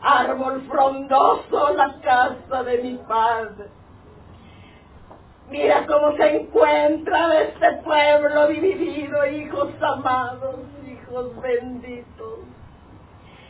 [0.00, 3.66] árbol frondoso la casa de mi padre.
[5.50, 12.40] Mira cómo se encuentra este pueblo dividido, hijos amados, hijos benditos.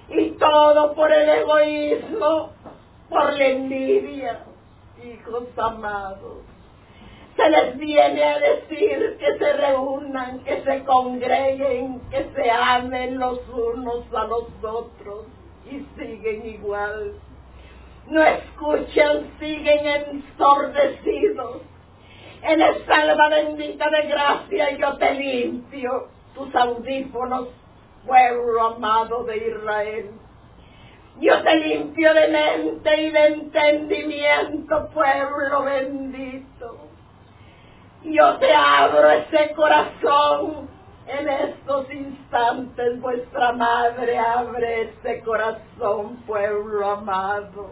[0.08, 2.50] Y todo por el egoísmo,
[3.10, 4.40] por la envidia,
[5.04, 6.38] hijos amados.
[7.36, 13.40] Se les viene a decir que se reúnan, que se congreguen, que se amen los
[13.48, 15.26] unos a los otros
[15.70, 17.14] y siguen igual.
[18.08, 21.62] no escuchan, siguen ensordecidos.
[22.42, 27.48] En esta alma bendita de gracia yo te limpio tus audífonos,
[28.06, 30.10] pueblo amado de Israel.
[31.20, 36.76] Yo te limpio de mente y de entendimiento, pueblo bendito.
[38.04, 40.67] Yo te abro ese corazón
[41.08, 43.00] en estos instantes.
[43.00, 47.68] Vuestra madre abre ese corazón, pueblo amado.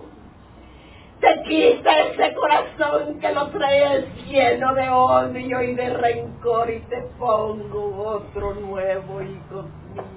[1.21, 7.03] Te quita ese corazón que lo traes lleno de odio y de rencor y te
[7.19, 9.65] pongo otro nuevo, hijos
[9.95, 10.17] míos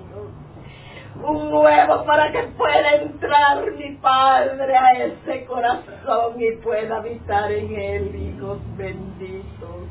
[1.24, 7.76] un nuevo para que pueda entrar mi Padre a ese corazón y pueda habitar en
[7.76, 9.88] él, hijos benditos.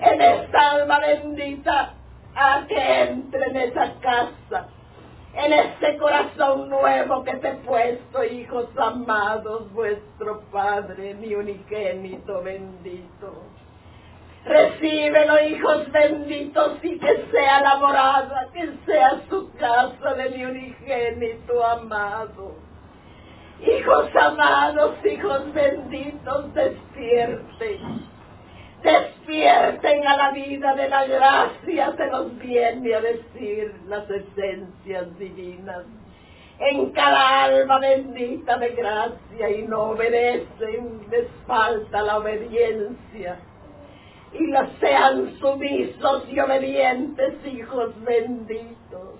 [0.00, 1.94] En esta alma bendita,
[2.38, 4.68] a que entre en esa casa,
[5.34, 13.42] en ese corazón nuevo que te he puesto, hijos amados, vuestro Padre, mi unigénito bendito.
[14.44, 21.64] Recíbelo, hijos benditos, y que sea la morada, que sea su casa de mi unigénito
[21.64, 22.54] amado.
[23.60, 28.17] Hijos amados, hijos benditos, despierten.
[28.82, 35.84] Despierten a la vida de la gracia, se nos viene a decir las esencias divinas
[36.58, 43.38] en cada alma bendita de gracia y no obedecen, les falta la obediencia
[44.32, 49.14] y los sean sumisos y obedientes hijos benditos.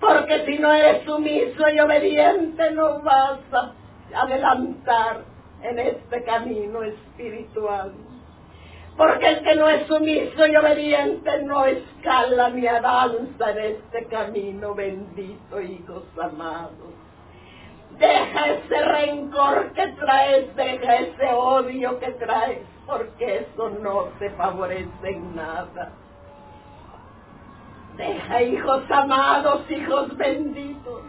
[0.00, 3.72] Porque si no eres sumiso y obediente no vas a
[4.14, 5.24] adelantar
[5.62, 7.92] en este camino espiritual.
[8.96, 14.74] Porque el que no es sumiso y obediente no escala ni avanza en este camino
[14.74, 16.94] bendito, hijos amados.
[17.98, 24.88] Deja ese rencor que traes, deja ese odio que traes, porque eso no te favorece
[25.02, 25.92] en nada.
[27.96, 31.02] Deja, hijos amados, hijos benditos.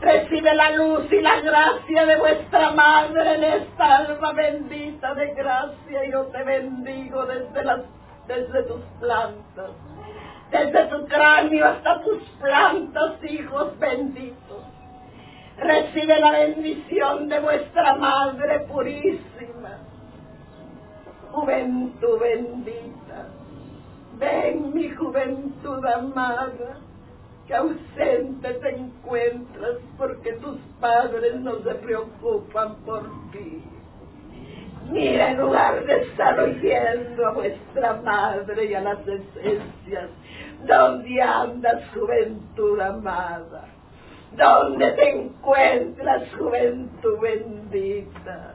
[0.00, 6.04] Recibe la luz y la gracia de vuestra madre en esta alma bendita de gracia.
[6.10, 7.80] Yo te bendigo desde, las,
[8.28, 9.70] desde tus plantas,
[10.50, 14.62] desde tu cráneo hasta tus plantas, hijos benditos.
[15.58, 19.78] Recibe la bendición de vuestra madre purísima
[21.36, 23.28] juventud bendita.
[24.18, 26.78] Ven mi juventud amada,
[27.46, 33.62] que ausente te encuentras porque tus padres no se preocupan por ti.
[34.90, 40.10] Mira, en lugar de estar oyendo a vuestra madre y a las esencias,
[40.64, 43.64] ¿dónde andas, juventud amada?
[44.36, 48.54] ¿Dónde te encuentras, juventud bendita?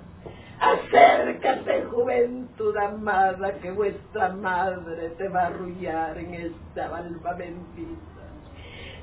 [0.60, 8.11] Acércate, juventud amada, que vuestra madre te va a arrullar en esta alma bendita.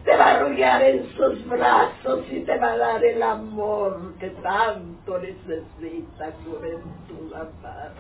[0.09, 4.31] Te va a arrullar en sus brazos y te va a dar el amor que
[4.43, 7.93] tanto necesita, juventud amada.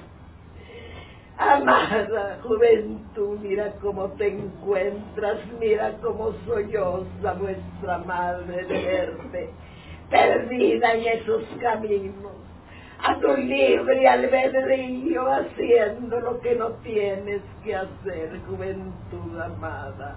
[1.36, 9.50] Amada juventud, mira cómo te encuentras, mira cómo solloza vuestra madre de verte,
[10.08, 12.32] perdida en esos caminos
[13.00, 20.16] a tu libre albedrío haciendo lo que no tienes que hacer, juventud amada.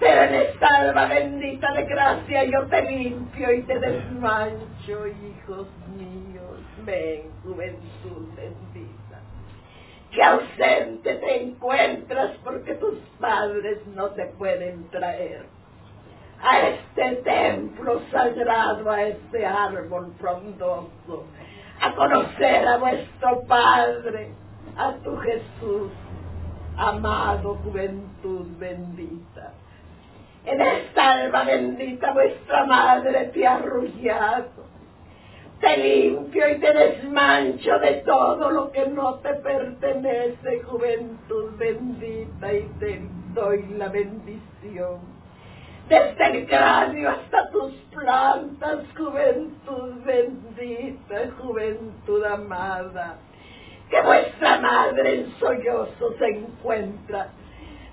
[0.00, 6.58] Pero en esta alma bendita de gracia yo te limpio y te desmancho, hijos míos.
[6.84, 9.20] Ven, juventud bendita.
[10.10, 15.44] Que ausente te encuentras porque tus padres no te pueden traer
[16.42, 21.26] a este templo sagrado, a este árbol frondoso
[21.80, 24.30] a conocer a vuestro Padre,
[24.76, 25.90] a tu Jesús,
[26.76, 29.54] amado juventud bendita.
[30.46, 34.68] En esta alma bendita vuestra madre te ha arrullado.
[35.60, 42.62] Te limpio y te desmancho de todo lo que no te pertenece, juventud bendita, y
[42.78, 43.02] te
[43.34, 45.20] doy la bendición
[45.90, 53.16] desde el cráneo hasta tus plantas, juventud bendita, juventud amada,
[53.90, 57.28] que vuestra madre en sollozo se encuentra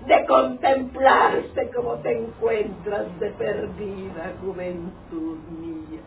[0.06, 6.00] de contemplarte como te encuentras de perdida, juventud mía.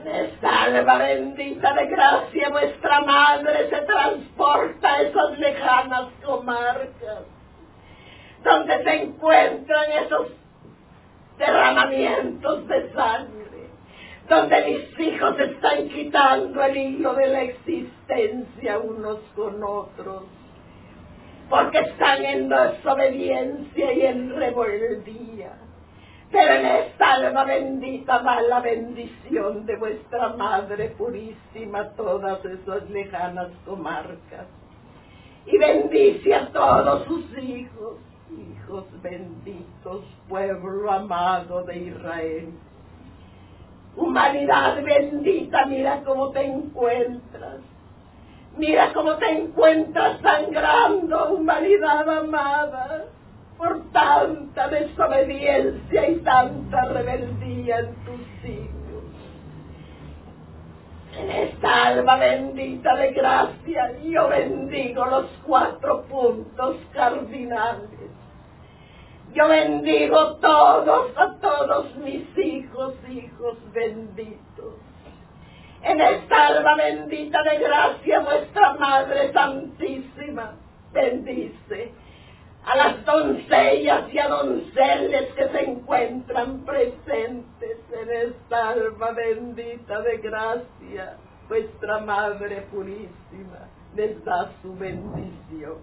[0.00, 7.24] En esta alma bendita de gracia vuestra madre se transporta a esas lejanas comarcas
[8.42, 10.28] donde se encuentran esos
[11.38, 13.68] derramamientos de sangre,
[14.28, 20.24] donde mis hijos están quitando el hilo de la existencia unos con otros,
[21.52, 25.52] porque están en desobediencia y en rebeldía.
[26.30, 33.48] Pero en esta alma bendita va la bendición de vuestra Madre Purísima, todas esas lejanas
[33.66, 34.46] comarcas.
[35.44, 37.98] Y bendice a todos sus hijos,
[38.30, 42.48] hijos benditos, pueblo amado de Israel.
[43.94, 47.58] Humanidad bendita, mira cómo te encuentras.
[48.56, 53.04] Mira cómo te encuentras sangrando, humanidad amada,
[53.56, 58.72] por tanta desobediencia y tanta rebeldía en tus hijos.
[61.18, 67.90] En esta alma bendita de gracia, yo bendigo los cuatro puntos cardinales
[69.34, 74.74] yo bendigo todos, a todos mis hijos, hijos benditos.
[75.82, 80.52] En esta alma bendita de gracia, vuestra Madre Santísima
[80.92, 81.92] bendice
[82.64, 90.18] a las doncellas y a donceles que se encuentran presentes en esta alma bendita de
[90.18, 91.16] gracia.
[91.48, 95.78] Vuestra Madre Purísima les da su bendición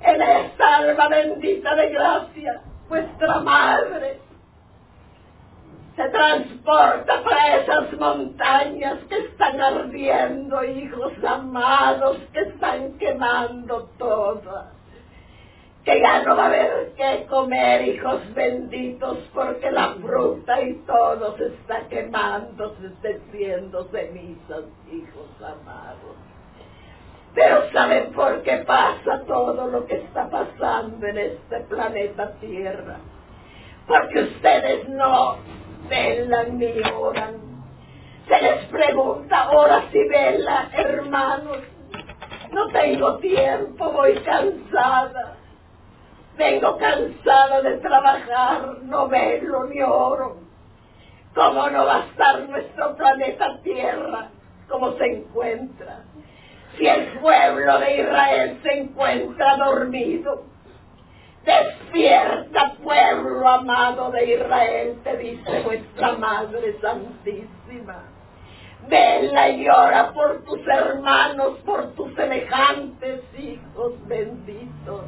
[0.00, 4.20] en esta alma bendita de gracia, vuestra madre
[5.98, 14.66] se transporta para esas montañas que están ardiendo, hijos amados, que están quemando todo.
[15.84, 21.36] Que ya no va a haber que comer, hijos benditos, porque la fruta y todo
[21.36, 26.16] se está quemando, se está haciendo cenizas, hijos amados.
[27.34, 32.98] Pero ¿saben por qué pasa todo lo que está pasando en este planeta Tierra?
[33.88, 35.38] Porque ustedes no
[35.88, 37.34] velan ni oran.
[38.26, 41.58] Se les pregunta, ora si vela, hermanos.
[42.52, 45.36] No tengo tiempo, voy cansada.
[46.36, 50.36] Vengo cansada de trabajar, no velo ni oro.
[51.34, 54.28] ¿Cómo no va a estar nuestro planeta Tierra
[54.68, 56.04] como se encuentra?
[56.78, 60.44] si el pueblo de Israel se encuentra dormido.
[61.48, 68.02] Despierta, pueblo amado de Israel, te dice vuestra Madre Santísima.
[68.86, 75.06] Vela y llora por tus hermanos, por tus semejantes hijos benditos.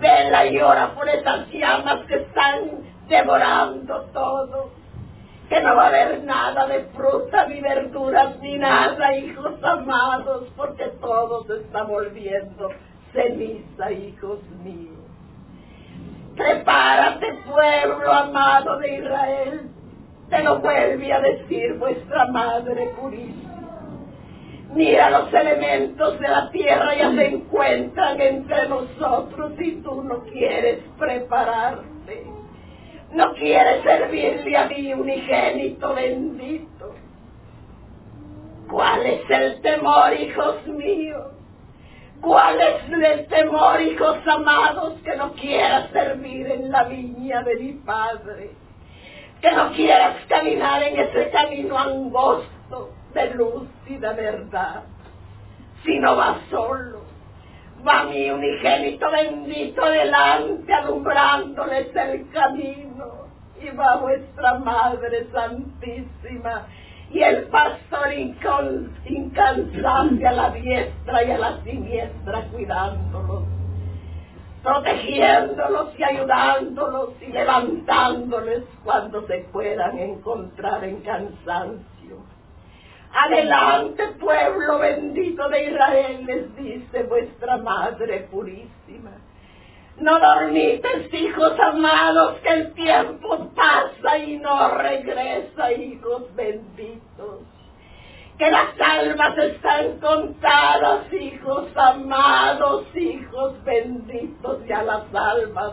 [0.00, 4.72] Vela y llora por esas llamas que están devorando todo
[5.48, 10.86] que no va a haber nada de fruta ni verduras ni nada, hijos amados, porque
[11.00, 12.72] todo se está volviendo
[13.12, 15.05] ceniza, hijos míos.
[16.36, 19.70] Prepárate, pueblo amado de Israel,
[20.28, 23.54] te lo vuelve a decir vuestra Madre Purísima.
[24.74, 30.80] Mira los elementos de la tierra ya se encuentran entre nosotros y tú no quieres
[30.98, 31.96] prepararte
[33.12, 36.94] no quiere servirle a mi unigénito bendito.
[38.70, 41.35] ¿Cuál es el temor, hijos míos?
[42.26, 47.72] ¿Cuál es el temor, hijos amados, que no quieras servir en la viña de mi
[47.74, 48.50] Padre?
[49.40, 54.82] Que no quieras caminar en ese camino angosto de luz y de verdad,
[55.84, 57.02] si no vas solo
[57.86, 63.28] va mi unigénito bendito delante alumbrándoles el camino
[63.60, 66.66] y va vuestra Madre Santísima
[67.16, 68.12] y el pastor
[69.06, 73.44] incansable a la diestra y a la siniestra cuidándolos,
[74.62, 81.96] protegiéndolos y ayudándolos y levantándoles cuando se puedan encontrar en cansancio
[83.18, 89.12] Adelante, pueblo bendito de Israel, les dice vuestra Madre Purísima.
[89.98, 97.40] No dormites, hijos amados, que el tiempo pasa y no regresa, hijos benditos.
[98.36, 105.72] Que las almas están contadas, hijos amados, hijos benditos, ya las almas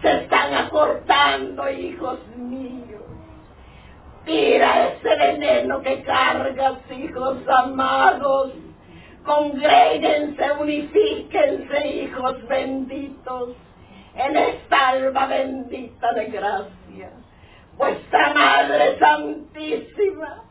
[0.00, 3.02] se están acortando, hijos míos.
[4.24, 8.52] Tira ese veneno que cargas, hijos amados.
[9.24, 13.50] Congréguense, unifíquense, hijos benditos,
[14.14, 17.10] en esta alma bendita de gracia.
[17.76, 20.44] Vuestra Madre Santísima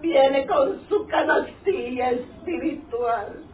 [0.00, 3.44] viene con su canastilla espiritual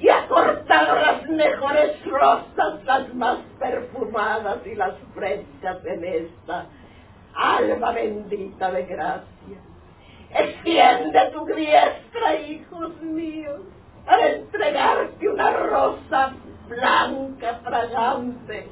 [0.00, 6.66] y ha cortado las mejores rosas, las más perfumadas y las frescas en esta
[7.34, 9.71] alma bendita de gracia.
[10.34, 13.60] Extiende tu diestra, hijos míos,
[14.06, 16.32] para entregarte una rosa
[16.68, 18.66] blanca, fragante,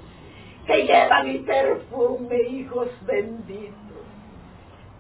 [0.67, 3.77] que lleva mi perfume, hijos benditos.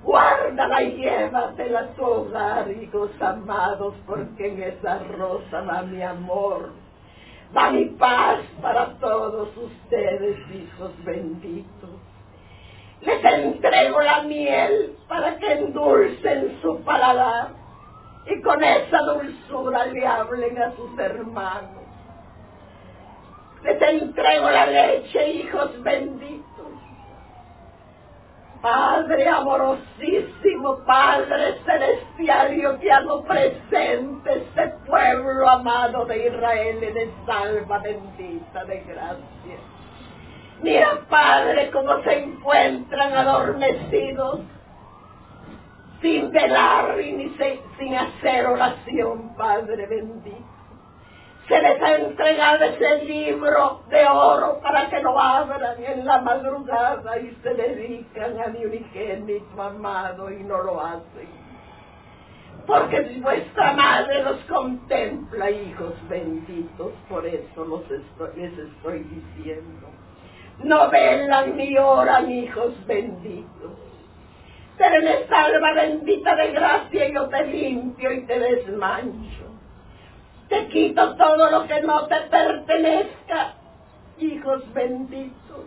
[0.02, 6.72] Guárdala y llévatela a tu hogar, hijos amados, porque en esa rosa va mi amor,
[7.56, 11.89] va mi paz para todos ustedes, hijos benditos.
[13.03, 17.48] Les entrego la miel para que endulcen su paladar
[18.26, 21.82] y con esa dulzura le hablen a sus hermanos.
[23.62, 26.51] Les entrego la leche, hijos benditos.
[28.61, 37.40] Padre amorosísimo, Padre celestial, yo te hago presente este pueblo amado de Israel en esta
[37.40, 39.69] alma bendita de gracia.
[40.62, 44.40] Mira, Padre, cómo se encuentran adormecidos,
[46.02, 47.34] sin velar y ni
[47.78, 50.36] sin hacer oración, Padre bendito.
[51.48, 57.18] Se les ha entregado ese libro de oro para que lo abran en la madrugada
[57.18, 61.28] y se dedican a mi unigénito amado y no lo hacen.
[62.66, 67.82] Porque vuestra madre los contempla, hijos benditos, por eso los
[68.36, 69.88] les estoy diciendo
[70.62, 73.72] no velan ni oran, hijos benditos.
[74.76, 79.44] Pero en esta alma bendita de gracia yo te limpio y te desmancho.
[80.48, 83.54] Te quito todo lo que no te pertenezca,
[84.18, 85.66] hijos benditos.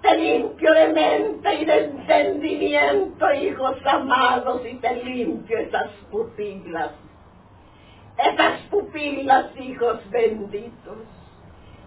[0.00, 6.90] Te limpio de mente y de entendimiento, hijos amados, y te limpio esas pupilas.
[8.18, 10.98] Esas pupilas, hijos benditos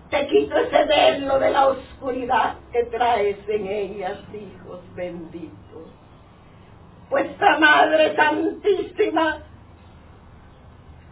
[0.09, 5.55] te quito ese velo de la oscuridad que traes en ellas, hijos benditos.
[7.09, 9.39] Vuestra Madre Santísima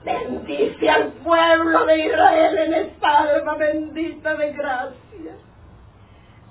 [0.03, 5.37] bendice al pueblo de Israel en esta alma bendita de gracia.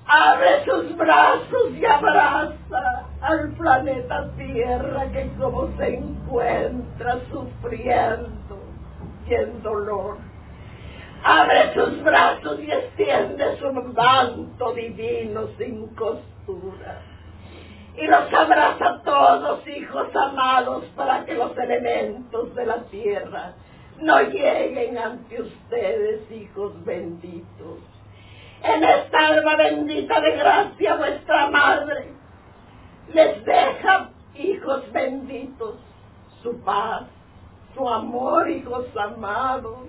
[0.06, 8.58] Abre sus brazos y abraza al planeta Tierra que como se encuentra sufriendo
[9.28, 10.31] y en dolor
[11.22, 17.02] abre sus brazos y extiende su manto divino sin costura.
[17.96, 23.52] Y los abraza a todos, hijos amados, para que los elementos de la tierra
[23.98, 27.78] no lleguen ante ustedes, hijos benditos.
[28.62, 32.12] En esta alma bendita de gracia, vuestra madre
[33.12, 35.76] les deja, hijos benditos,
[36.42, 37.02] su paz,
[37.74, 39.88] su amor, hijos amados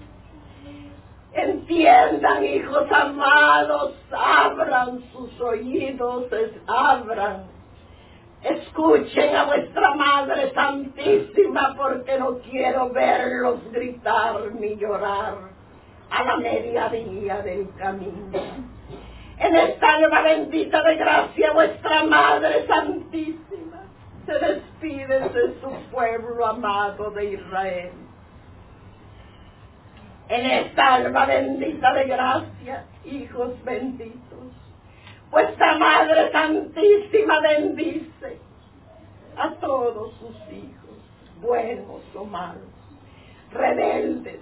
[1.34, 6.25] Entiendan, hijos amados, abran sus oídos,
[6.67, 7.45] abran.
[8.43, 15.36] Escuchen a vuestra Madre Santísima porque no quiero verlos gritar ni llorar
[16.11, 18.39] a la mediodía del camino.
[19.39, 23.81] En esta alma bendita de gracia, vuestra Madre Santísima
[24.27, 28.03] se despide de su pueblo amado de Israel
[30.30, 34.21] en esta alma bendita de gracia, hijos benditos.
[35.32, 38.39] Vuestra Madre Santísima bendice
[39.38, 40.97] a todos sus hijos,
[41.41, 42.61] buenos o malos,
[43.51, 44.39] rebeldes,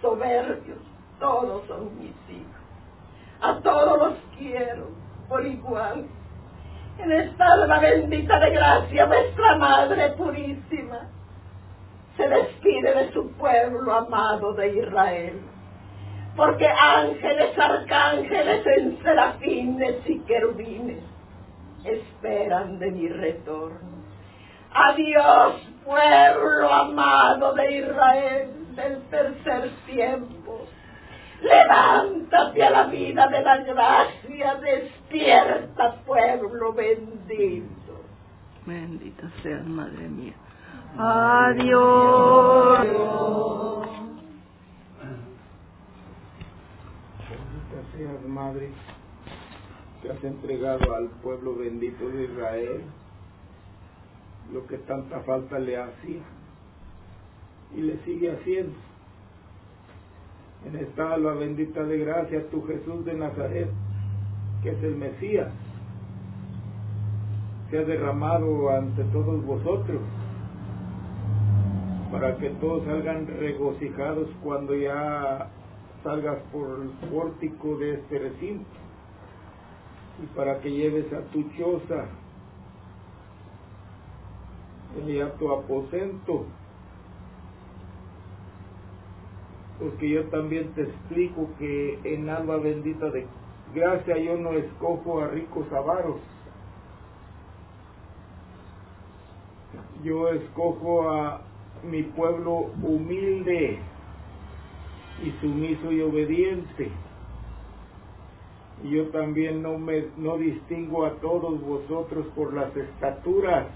[0.00, 0.78] soberbios,
[1.18, 2.54] todos son mis hijos.
[3.40, 4.88] A todos los quiero
[5.28, 6.06] por igual.
[6.98, 11.08] En esta alma bendita de gracia, vuestra Madre purísima,
[12.16, 15.40] se despide de su pueblo amado de Israel.
[16.36, 21.02] Porque ángeles, arcángeles, en serafines y querubines
[21.84, 23.94] esperan de mi retorno.
[24.72, 25.54] Adiós,
[25.84, 30.66] pueblo amado de Israel del tercer tiempo.
[31.40, 38.02] Levántate a la vida de la gracia, despierta, pueblo bendito.
[38.66, 40.34] Bendita sea, Madre mía.
[40.96, 42.86] Adiós.
[47.28, 48.70] Bendita seas, Madre,
[50.00, 52.82] que has entregado al pueblo bendito de Israel
[54.52, 56.22] lo que tanta falta le hacía
[57.74, 58.76] y le sigue haciendo.
[60.64, 63.68] En esta alma bendita de gracia, tu Jesús de Nazaret,
[64.62, 65.50] que es el Mesías,
[67.68, 70.00] se ha derramado ante todos vosotros
[72.14, 75.50] para que todos salgan regocijados cuando ya
[76.04, 78.70] salgas por el pórtico de este recinto
[80.22, 82.04] y para que lleves a tu choza
[85.04, 86.46] y a tu aposento.
[89.80, 93.26] Porque yo también te explico que en alma bendita de
[93.74, 96.20] gracia yo no escojo a ricos avaros.
[100.04, 101.40] Yo escojo a
[101.90, 103.78] mi pueblo humilde
[105.22, 106.90] y sumiso y obediente.
[108.82, 113.66] Y yo también no me no distingo a todos vosotros por las estaturas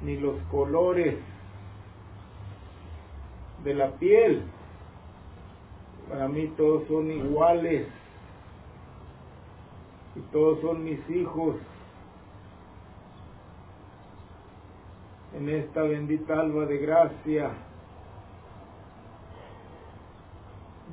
[0.00, 1.16] ni los colores
[3.64, 4.42] de la piel.
[6.08, 7.86] Para mí todos son iguales
[10.14, 11.56] y todos son mis hijos.
[15.36, 17.50] En esta bendita alba de gracia,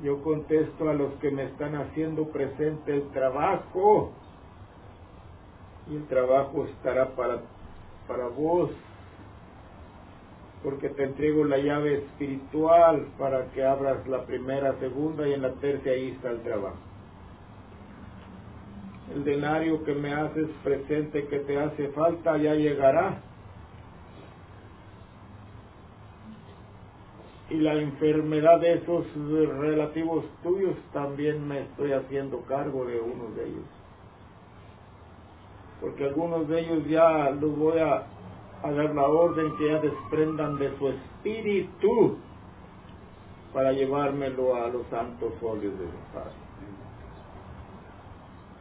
[0.02, 4.12] yo contesto a los que me están haciendo presente el trabajo
[5.88, 7.42] y el trabajo estará para,
[8.08, 8.70] para vos
[10.62, 15.52] porque te entrego la llave espiritual para que abras la primera, segunda y en la
[15.54, 16.78] tercera ahí está el trabajo.
[19.12, 23.20] El denario que me haces presente que te hace falta ya llegará.
[27.52, 33.44] Y la enfermedad de esos relativos tuyos también me estoy haciendo cargo de uno de
[33.44, 33.64] ellos.
[35.80, 38.06] Porque algunos de ellos ya los voy a
[38.62, 42.16] a dar la orden que ya desprendan de su espíritu
[43.52, 46.32] para llevármelo a los santos óleos de los padres.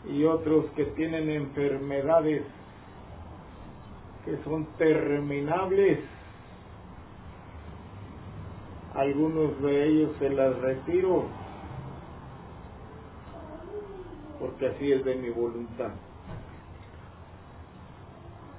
[0.09, 2.43] Y otros que tienen enfermedades
[4.25, 5.99] que son terminables,
[8.93, 11.25] algunos de ellos se las retiro
[14.39, 15.91] porque así es de mi voluntad.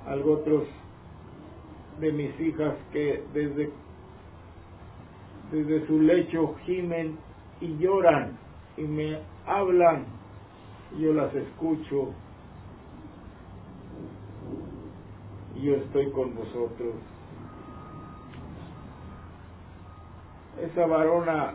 [0.07, 0.65] Algo otros
[1.99, 3.71] de mis hijas que desde,
[5.51, 7.19] desde su lecho gimen
[7.61, 8.39] y lloran
[8.77, 10.07] y me hablan,
[10.99, 12.15] yo las escucho
[15.63, 16.95] yo estoy con vosotros.
[20.61, 21.55] Esa varona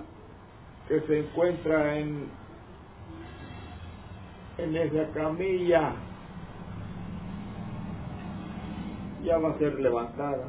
[0.88, 2.30] que se encuentra en,
[4.58, 5.94] en esa camilla
[9.24, 10.48] ya va a ser levantada,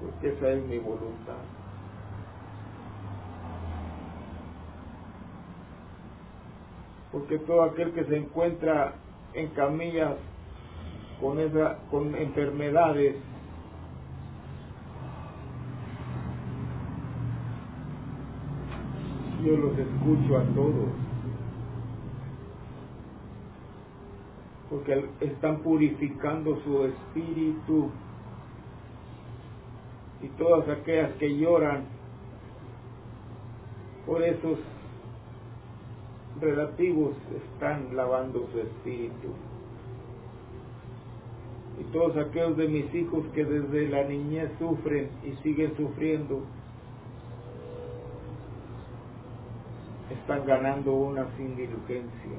[0.00, 1.42] porque esa es mi voluntad.
[7.12, 8.94] Porque todo aquel que se encuentra
[9.34, 10.16] en camillas
[11.20, 13.16] con, esa, con enfermedades,
[19.44, 21.12] yo los escucho a todos.
[24.72, 27.90] porque están purificando su espíritu
[30.22, 31.84] y todas aquellas que lloran
[34.06, 34.58] por esos
[36.40, 39.28] relativos están lavando su espíritu.
[41.78, 46.44] Y todos aquellos de mis hijos que desde la niñez sufren y siguen sufriendo,
[50.10, 52.38] están ganando una sin diligencia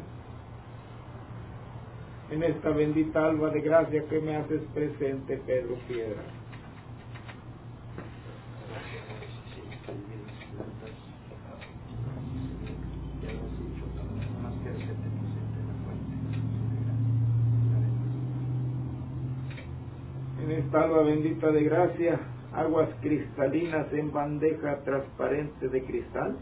[2.34, 6.24] en esta bendita alba de gracia que me haces presente, Pedro Piedra.
[20.42, 22.20] En esta alba bendita de gracia,
[22.54, 26.36] aguas cristalinas en bandeja transparente de cristal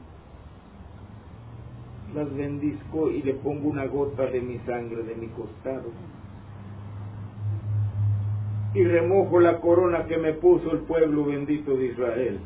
[2.22, 5.90] las bendizco y le pongo una gota de mi sangre de mi costado.
[8.74, 12.40] Y remojo la corona que me puso el pueblo bendito de Israel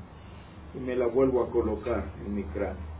[0.73, 2.95] y me la vuelvo a colocar en mi cráneo.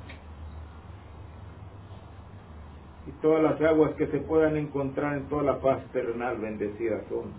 [3.07, 7.31] Y todas las aguas que se puedan encontrar en toda la paz terrenal bendecidas son,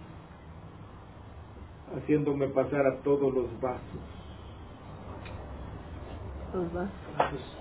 [1.96, 3.80] haciéndome pasar a todos los vasos.
[6.54, 7.55] Los vasos.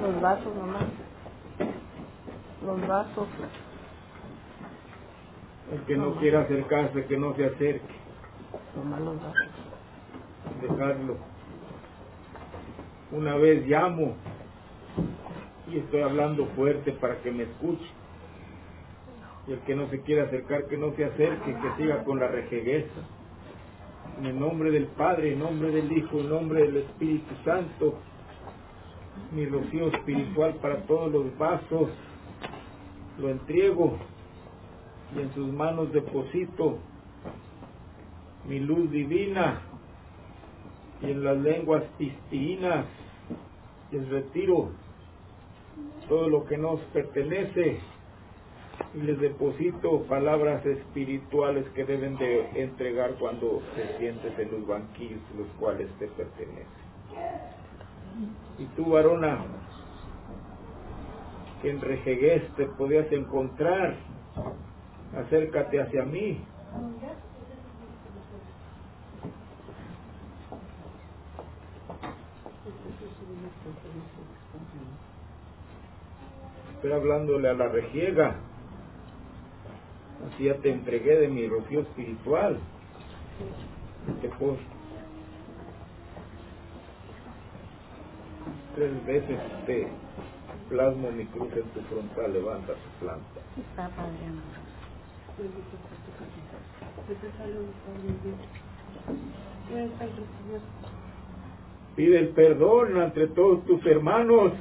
[0.00, 0.84] Los vasos nomás.
[2.64, 3.28] Los vasos.
[5.72, 7.94] El que no quiera acercarse, que no se acerque.
[8.76, 9.48] Nomás los vasos.
[10.60, 11.16] Dejarlo.
[13.12, 14.16] Una vez llamo
[15.68, 17.86] y estoy hablando fuerte para que me escuche
[19.46, 22.28] y el que no se quiera acercar, que no se acerque, que siga con la
[22.28, 23.00] rejegueza.
[24.18, 27.98] En el nombre del Padre, en nombre del Hijo, en nombre del Espíritu Santo,
[29.32, 31.90] mi rocío espiritual para todos los vasos,
[33.18, 33.98] lo entrego
[35.14, 36.78] y en sus manos deposito
[38.48, 39.60] mi luz divina
[41.02, 42.86] y en las lenguas pistinas
[43.90, 44.70] les retiro
[46.08, 47.80] todo lo que nos pertenece
[48.94, 55.46] les deposito palabras espirituales que deben de entregar cuando te sientes en los banquillos los
[55.58, 56.66] cuales te pertenecen.
[58.58, 59.38] Y tú, varona,
[61.62, 63.96] que en Rejegués te podías encontrar,
[65.16, 66.44] acércate hacia mí.
[76.74, 78.51] Estoy hablándole a la rejiega.
[80.26, 82.58] Así ya te entregué de mi rocío espiritual.
[84.20, 84.56] Te puedo
[88.74, 89.88] tres veces te
[90.68, 93.40] plasmo mi cruz en tu frontal, levanta tu planta.
[93.58, 94.16] Está padre.
[101.96, 104.52] Pide el perdón entre todos tus hermanos.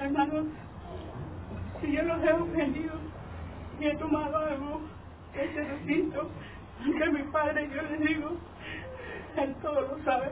[0.00, 0.46] Hermanos,
[1.80, 2.94] si yo los he ofendido
[3.80, 4.80] y he tomado algo
[5.34, 6.30] este recinto
[6.84, 8.30] ante mi padre, yo les digo,
[9.36, 10.30] él todo lo sabe.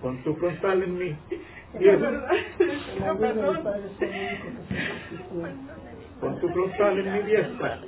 [0.00, 1.16] Con tu frontal en mí.
[1.80, 2.30] Y Es verdad,
[3.18, 3.60] perdón.
[6.20, 7.80] con tu frontal en mi diestra.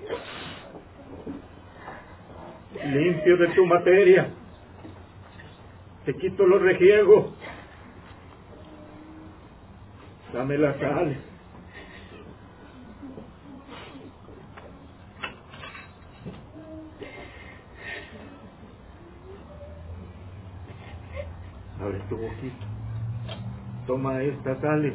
[2.85, 4.29] Limpio de tu materia.
[6.05, 7.35] Te quito los rejiegos.
[10.33, 11.17] Dame la sal.
[21.87, 22.67] Abre tu boquita.
[23.87, 24.93] Toma esta sal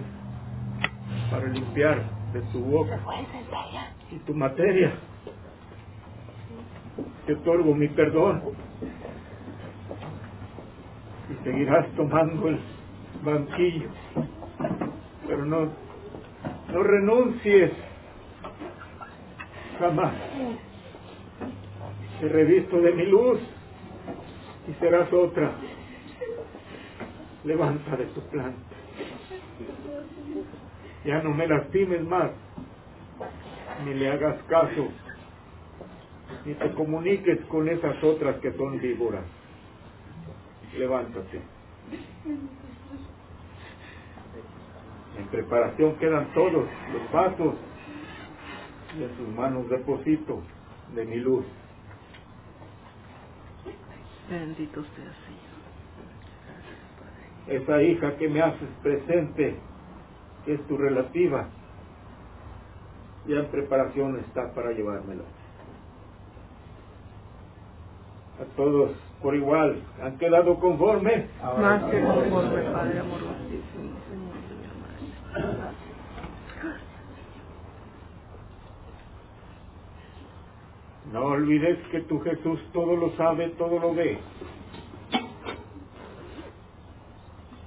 [1.29, 2.99] para limpiar de tu boca
[4.11, 4.91] y tu materia.
[7.25, 8.41] Te otorgo mi perdón.
[11.29, 12.59] Y seguirás tomando el
[13.23, 13.89] banquillo.
[15.27, 15.69] Pero no,
[16.73, 17.71] no renuncies
[19.79, 20.13] jamás.
[22.19, 23.39] Te revisto de mi luz
[24.67, 25.53] y serás otra.
[27.43, 28.75] Levanta de tu planta.
[31.03, 32.31] Ya no me lastimes más,
[33.83, 34.89] ni le hagas caso,
[36.45, 39.23] ni te comuniques con esas otras que son víboras.
[40.77, 41.41] Levántate.
[45.17, 47.55] En preparación quedan todos los vasos
[48.97, 50.41] y en sus manos deposito
[50.93, 51.45] de mi luz.
[54.29, 55.40] Bendito sea, Señor.
[57.47, 59.55] Esa hija que me haces presente,
[60.45, 61.47] que es tu relativa,
[63.27, 65.23] ya en preparación está para llevármela.
[68.41, 71.29] A todos por igual, ¿han quedado conformes?
[71.59, 74.31] Más que conforme, Padre amorosísimo, Señor.
[81.11, 84.17] No olvides que tu Jesús todo lo sabe, todo lo ve.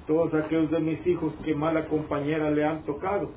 [0.07, 3.31] Todos aquellos de mis hijos que mala compañera le han tocado.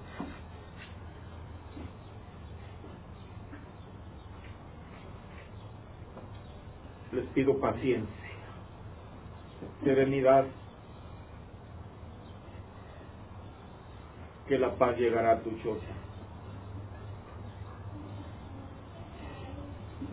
[7.11, 8.15] Les pido paciencia,
[9.83, 10.45] serenidad,
[14.47, 16.07] que la paz llegará a tu choza.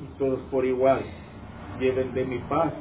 [0.04, 1.02] y todos por igual
[1.78, 2.72] lleven de mi paz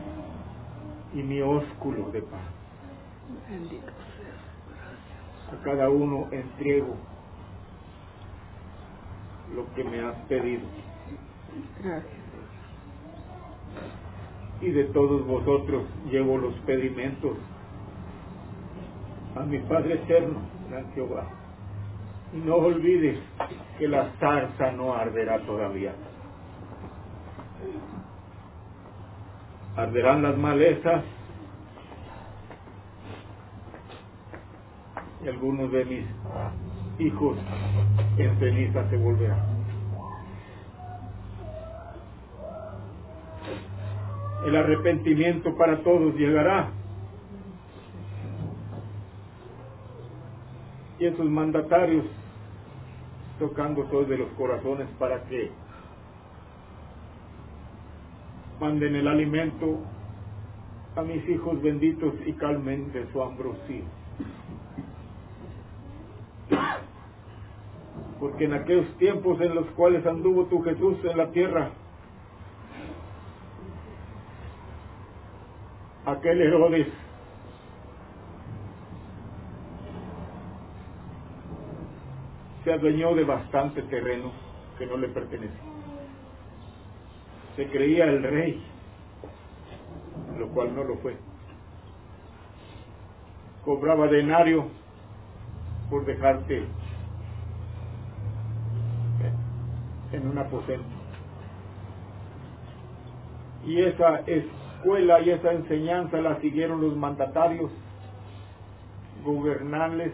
[1.13, 2.62] y mi ósculo de paz.
[3.49, 3.91] Bendito.
[5.51, 6.95] A cada uno entrego
[9.55, 10.63] lo que me has pedido
[11.83, 12.11] Gracias.
[14.61, 17.37] y de todos vosotros llevo los pedimentos
[19.35, 21.25] a mi Padre Eterno, gran Jehová.
[22.33, 23.19] Y no olvides
[23.77, 25.93] que la zarza no arderá todavía.
[29.75, 31.03] Arderán las malezas
[35.12, 36.05] y algunos de mis
[36.99, 37.37] hijos
[38.17, 39.39] en ceniza se volverán.
[44.45, 46.69] El arrepentimiento para todos llegará.
[50.99, 52.05] Y esos mandatarios
[53.39, 55.49] tocando todos de los corazones para que
[58.59, 59.79] manden el alimento
[60.95, 63.83] a mis hijos benditos y calmen de su ambrosía.
[68.23, 71.71] Porque en aquellos tiempos en los cuales anduvo tu Jesús en la tierra,
[76.05, 76.87] aquel Herodes
[82.63, 84.31] se adueñó de bastante terreno
[84.77, 85.59] que no le pertenecía.
[87.57, 88.63] Se creía el rey,
[90.39, 91.17] lo cual no lo fue.
[93.65, 94.69] Cobraba denario
[95.89, 96.63] por dejarte
[100.13, 100.85] en un aposento.
[103.65, 107.71] Y esa escuela y esa enseñanza la siguieron los mandatarios
[109.23, 110.13] gubernales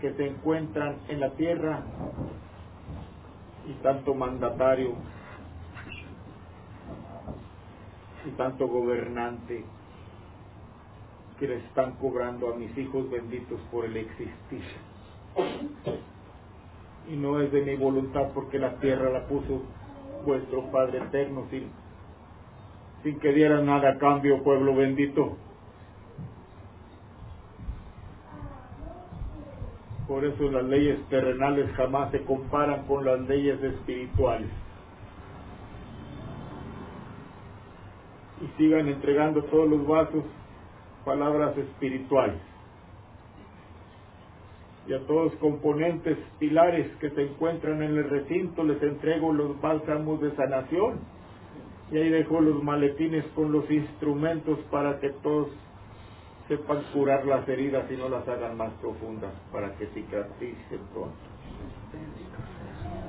[0.00, 1.82] que se encuentran en la tierra
[3.68, 4.94] y tanto mandatario
[8.26, 9.64] y tanto gobernante
[11.38, 14.62] que le están cobrando a mis hijos benditos por el existir.
[17.10, 19.62] Y no es de mi voluntad porque la tierra la puso
[20.24, 21.68] vuestro Padre eterno sin,
[23.02, 25.36] sin que diera nada a cambio, pueblo bendito.
[30.06, 34.50] Por eso las leyes terrenales jamás se comparan con las leyes espirituales.
[38.40, 40.24] Y sigan entregando todos los vasos
[41.04, 42.40] palabras espirituales.
[44.90, 49.60] Y a todos los componentes, pilares que se encuentran en el recinto, les entrego los
[49.60, 50.98] bálsamos de sanación.
[51.92, 55.46] Y ahí dejo los maletines con los instrumentos para que todos
[56.48, 61.14] sepan curar las heridas y no las hagan más profundas para que cicatricen pronto.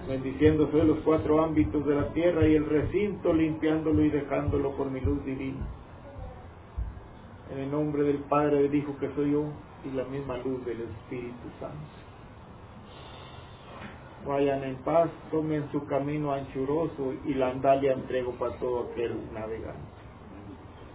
[0.07, 5.01] Bendiciéndose los cuatro ámbitos de la tierra y el recinto, limpiándolo y dejándolo con mi
[5.01, 5.65] luz divina.
[7.51, 9.45] En el nombre del Padre, del Hijo que soy yo
[9.86, 11.77] y la misma luz del Espíritu Santo.
[14.25, 19.79] Vayan en paz, tomen su camino anchuroso y la andalia entrego para todo aquel navegante,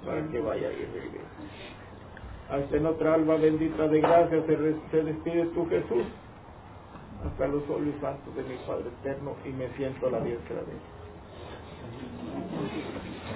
[0.04, 1.66] para que vaya y regrese
[2.50, 6.04] hasta en otra alma bendita de gracia se, despide tu Jesús
[7.26, 10.72] hasta los solos santos de mi Padre eterno y me siento a la diestra de
[10.72, 10.78] él.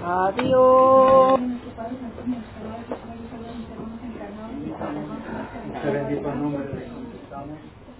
[0.04, 1.40] Adiós.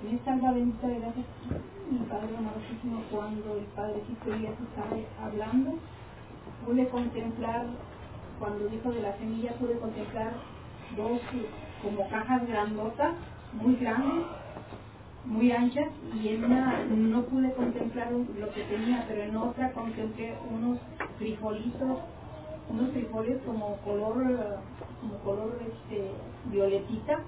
[0.02, 0.10] De
[0.98, 1.26] gracias,
[1.90, 4.84] mi Padre amorosísimo, cuando el Padre Cristo está
[5.24, 5.78] hablando,
[6.66, 7.64] pude contemplar,
[8.38, 10.32] cuando dijo de la semilla, pude contemplar
[10.94, 11.20] dos
[11.82, 13.14] como cajas grandotas,
[13.54, 14.26] muy grandes,
[15.24, 15.88] muy anchas,
[16.22, 20.78] y en una no pude contemplar lo que tenía, pero en otra contemplé unos
[21.18, 21.98] frijolitos,
[22.68, 24.60] unos frijoles como color,
[25.00, 26.10] como color este,
[26.50, 27.20] violetita,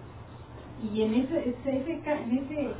[0.83, 2.71] y en ese, ese, en ese,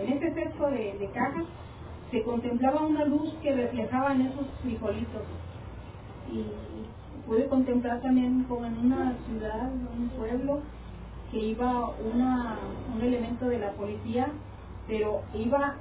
[0.00, 1.44] en ese sexo de, de cajas
[2.10, 5.22] se contemplaba una luz que reflejaba en esos frijolitos.
[6.32, 6.44] Y,
[7.26, 10.60] pude contemplar también como en una ciudad, un pueblo,
[11.32, 12.56] que iba una,
[12.94, 14.28] un elemento de la policía,
[14.86, 15.74] pero iba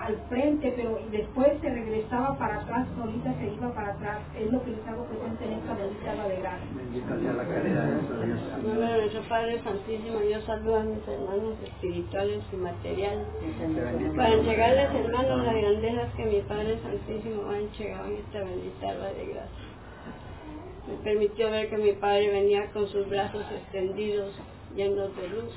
[0.00, 4.18] al frente, pero después se regresaba para atrás, solita se iba para atrás.
[4.38, 6.66] Es lo que les hago presente en esta bendita la de gracia.
[6.74, 7.92] Bendita sea la caridad de
[8.62, 13.26] nombre de nuestro Padre Santísimo, yo saludo a mis hermanos espirituales y materiales.
[14.16, 19.26] Para entregarles, hermanos, las grandezas que mi Padre Santísimo ha entregado en esta bendita de
[19.26, 19.70] gracia
[20.90, 24.32] me permitió ver que mi padre venía con sus brazos extendidos,
[24.74, 25.52] llenos de luz.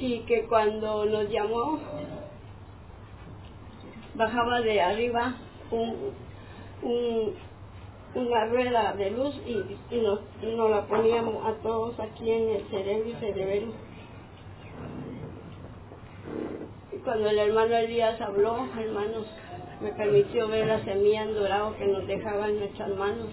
[0.00, 1.78] Y que cuando nos llamó,
[4.14, 5.34] bajaba de arriba
[5.70, 7.34] un,
[8.14, 13.08] una rueda de luz y, nos, nos, la poníamos a todos aquí en el cerebro
[13.08, 13.72] y cerebelo.
[16.92, 19.26] Y cuando el hermano Elías habló, hermanos,
[19.80, 23.28] me permitió ver la semilla en dorado que nos dejaba en nuestras manos.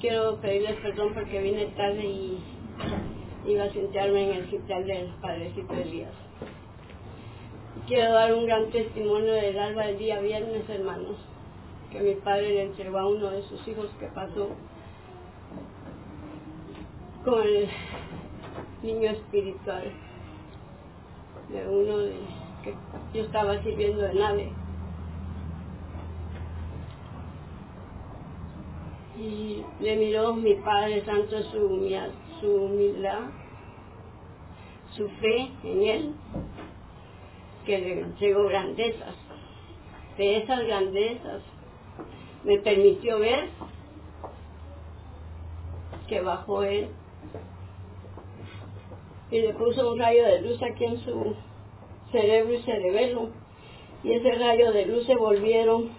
[0.00, 2.42] Quiero pedirles perdón porque vine tarde y
[3.46, 6.12] iba a sentarme en el hospital del Padrecito Elías.
[7.86, 11.16] Quiero dar un gran testimonio del alba del día viernes, hermanos,
[11.90, 14.50] que mi padre le entregó a uno de sus hijos que pasó
[17.24, 17.68] con el
[18.82, 19.92] niño espiritual
[21.52, 22.12] de uno de
[22.62, 22.74] que
[23.14, 24.52] yo estaba sirviendo de nave.
[29.18, 31.68] Y le miró mi Padre Santo su,
[32.40, 33.20] su humildad,
[34.96, 36.14] su fe en Él,
[37.64, 39.14] que le entregó grandezas,
[40.16, 41.42] de esas grandezas,
[42.44, 43.48] me permitió ver
[46.10, 46.88] que bajó él.
[49.30, 51.36] Y le puso un rayo de luz aquí en su
[52.10, 53.30] cerebro y cerebelo.
[54.02, 55.90] Y ese rayo de luz se volvieron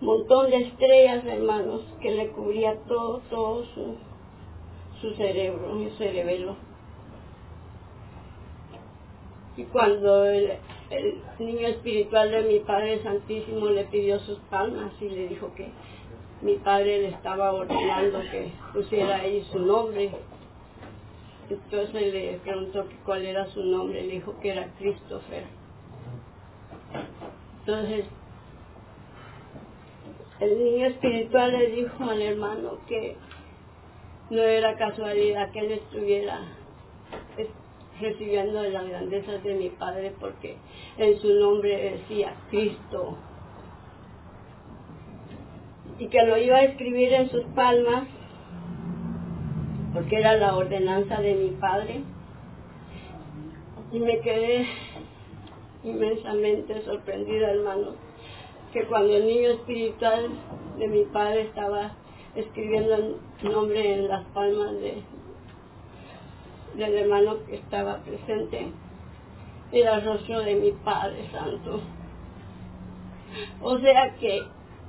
[0.00, 3.96] un montón de estrellas hermanos que le cubría todo todo su,
[5.00, 6.56] su cerebro y cerebelo
[9.56, 10.52] y cuando el,
[10.90, 15.68] el niño espiritual de mi Padre Santísimo le pidió sus palmas y le dijo que
[16.40, 20.12] mi padre le estaba ordenando que pusiera ahí su nombre.
[21.50, 25.44] Entonces le preguntó que cuál era su nombre, le dijo que era Christopher.
[27.60, 28.04] Entonces
[30.40, 33.16] el niño espiritual le dijo al hermano que
[34.30, 36.40] no era casualidad que él estuviera
[38.00, 40.56] recibiendo de las grandezas de mi padre porque
[40.98, 43.16] en su nombre decía Cristo.
[45.98, 48.04] Y que lo iba a escribir en sus palmas
[49.92, 52.02] porque era la ordenanza de mi padre.
[53.90, 54.66] Y me quedé
[55.82, 57.94] inmensamente sorprendida hermano
[58.72, 60.28] que cuando el niño espiritual
[60.78, 61.92] de mi padre estaba
[62.34, 65.02] escribiendo el nombre en las palmas de,
[66.76, 68.72] del hermano que estaba presente.
[69.72, 71.80] Era el rostro de mi Padre Santo.
[73.60, 74.42] O sea que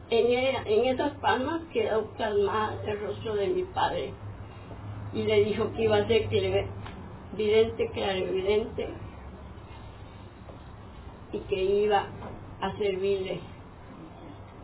[0.10, 4.14] en, en esas palmas quedó plasmado el rostro de mi Padre.
[5.14, 6.28] Y le dijo que iba a ser
[7.36, 8.90] vidente, clarividente
[11.32, 12.06] y que iba
[12.62, 13.40] a servirle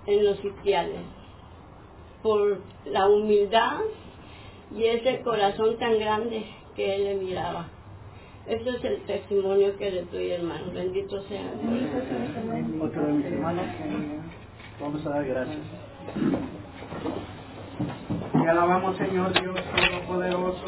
[0.07, 1.01] en los sitiales
[2.25, 3.81] por la humildad
[4.75, 6.43] y ese corazón tan grande
[6.75, 7.67] que él le miraba.
[8.47, 10.71] Ese es el testimonio que le doy, hermano.
[10.73, 11.43] Bendito sea.
[12.81, 13.65] Otro de mis hermanos,
[14.81, 15.59] vamos a dar gracias.
[18.33, 20.65] Y alabamos, Señor Dios Todopoderoso.